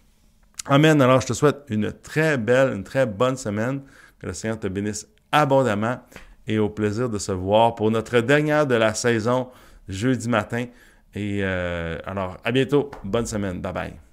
Amen. 0.69 1.01
Alors, 1.01 1.21
je 1.21 1.27
te 1.27 1.33
souhaite 1.33 1.63
une 1.69 1.93
très 1.93 2.37
belle, 2.37 2.73
une 2.73 2.83
très 2.83 3.05
bonne 3.05 3.37
semaine. 3.37 3.81
Que 4.19 4.27
le 4.27 4.33
Seigneur 4.33 4.59
te 4.59 4.67
bénisse 4.67 5.07
abondamment 5.31 5.99
et 6.47 6.59
au 6.59 6.69
plaisir 6.69 7.09
de 7.09 7.17
se 7.17 7.31
voir 7.31 7.75
pour 7.75 7.91
notre 7.91 8.19
dernière 8.19 8.65
de 8.65 8.75
la 8.75 8.93
saison 8.93 9.49
jeudi 9.87 10.27
matin. 10.27 10.65
Et 11.13 11.39
euh, 11.41 11.97
alors, 12.05 12.37
à 12.43 12.51
bientôt. 12.51 12.91
Bonne 13.03 13.25
semaine. 13.25 13.61
Bye 13.61 13.73
bye. 13.73 14.06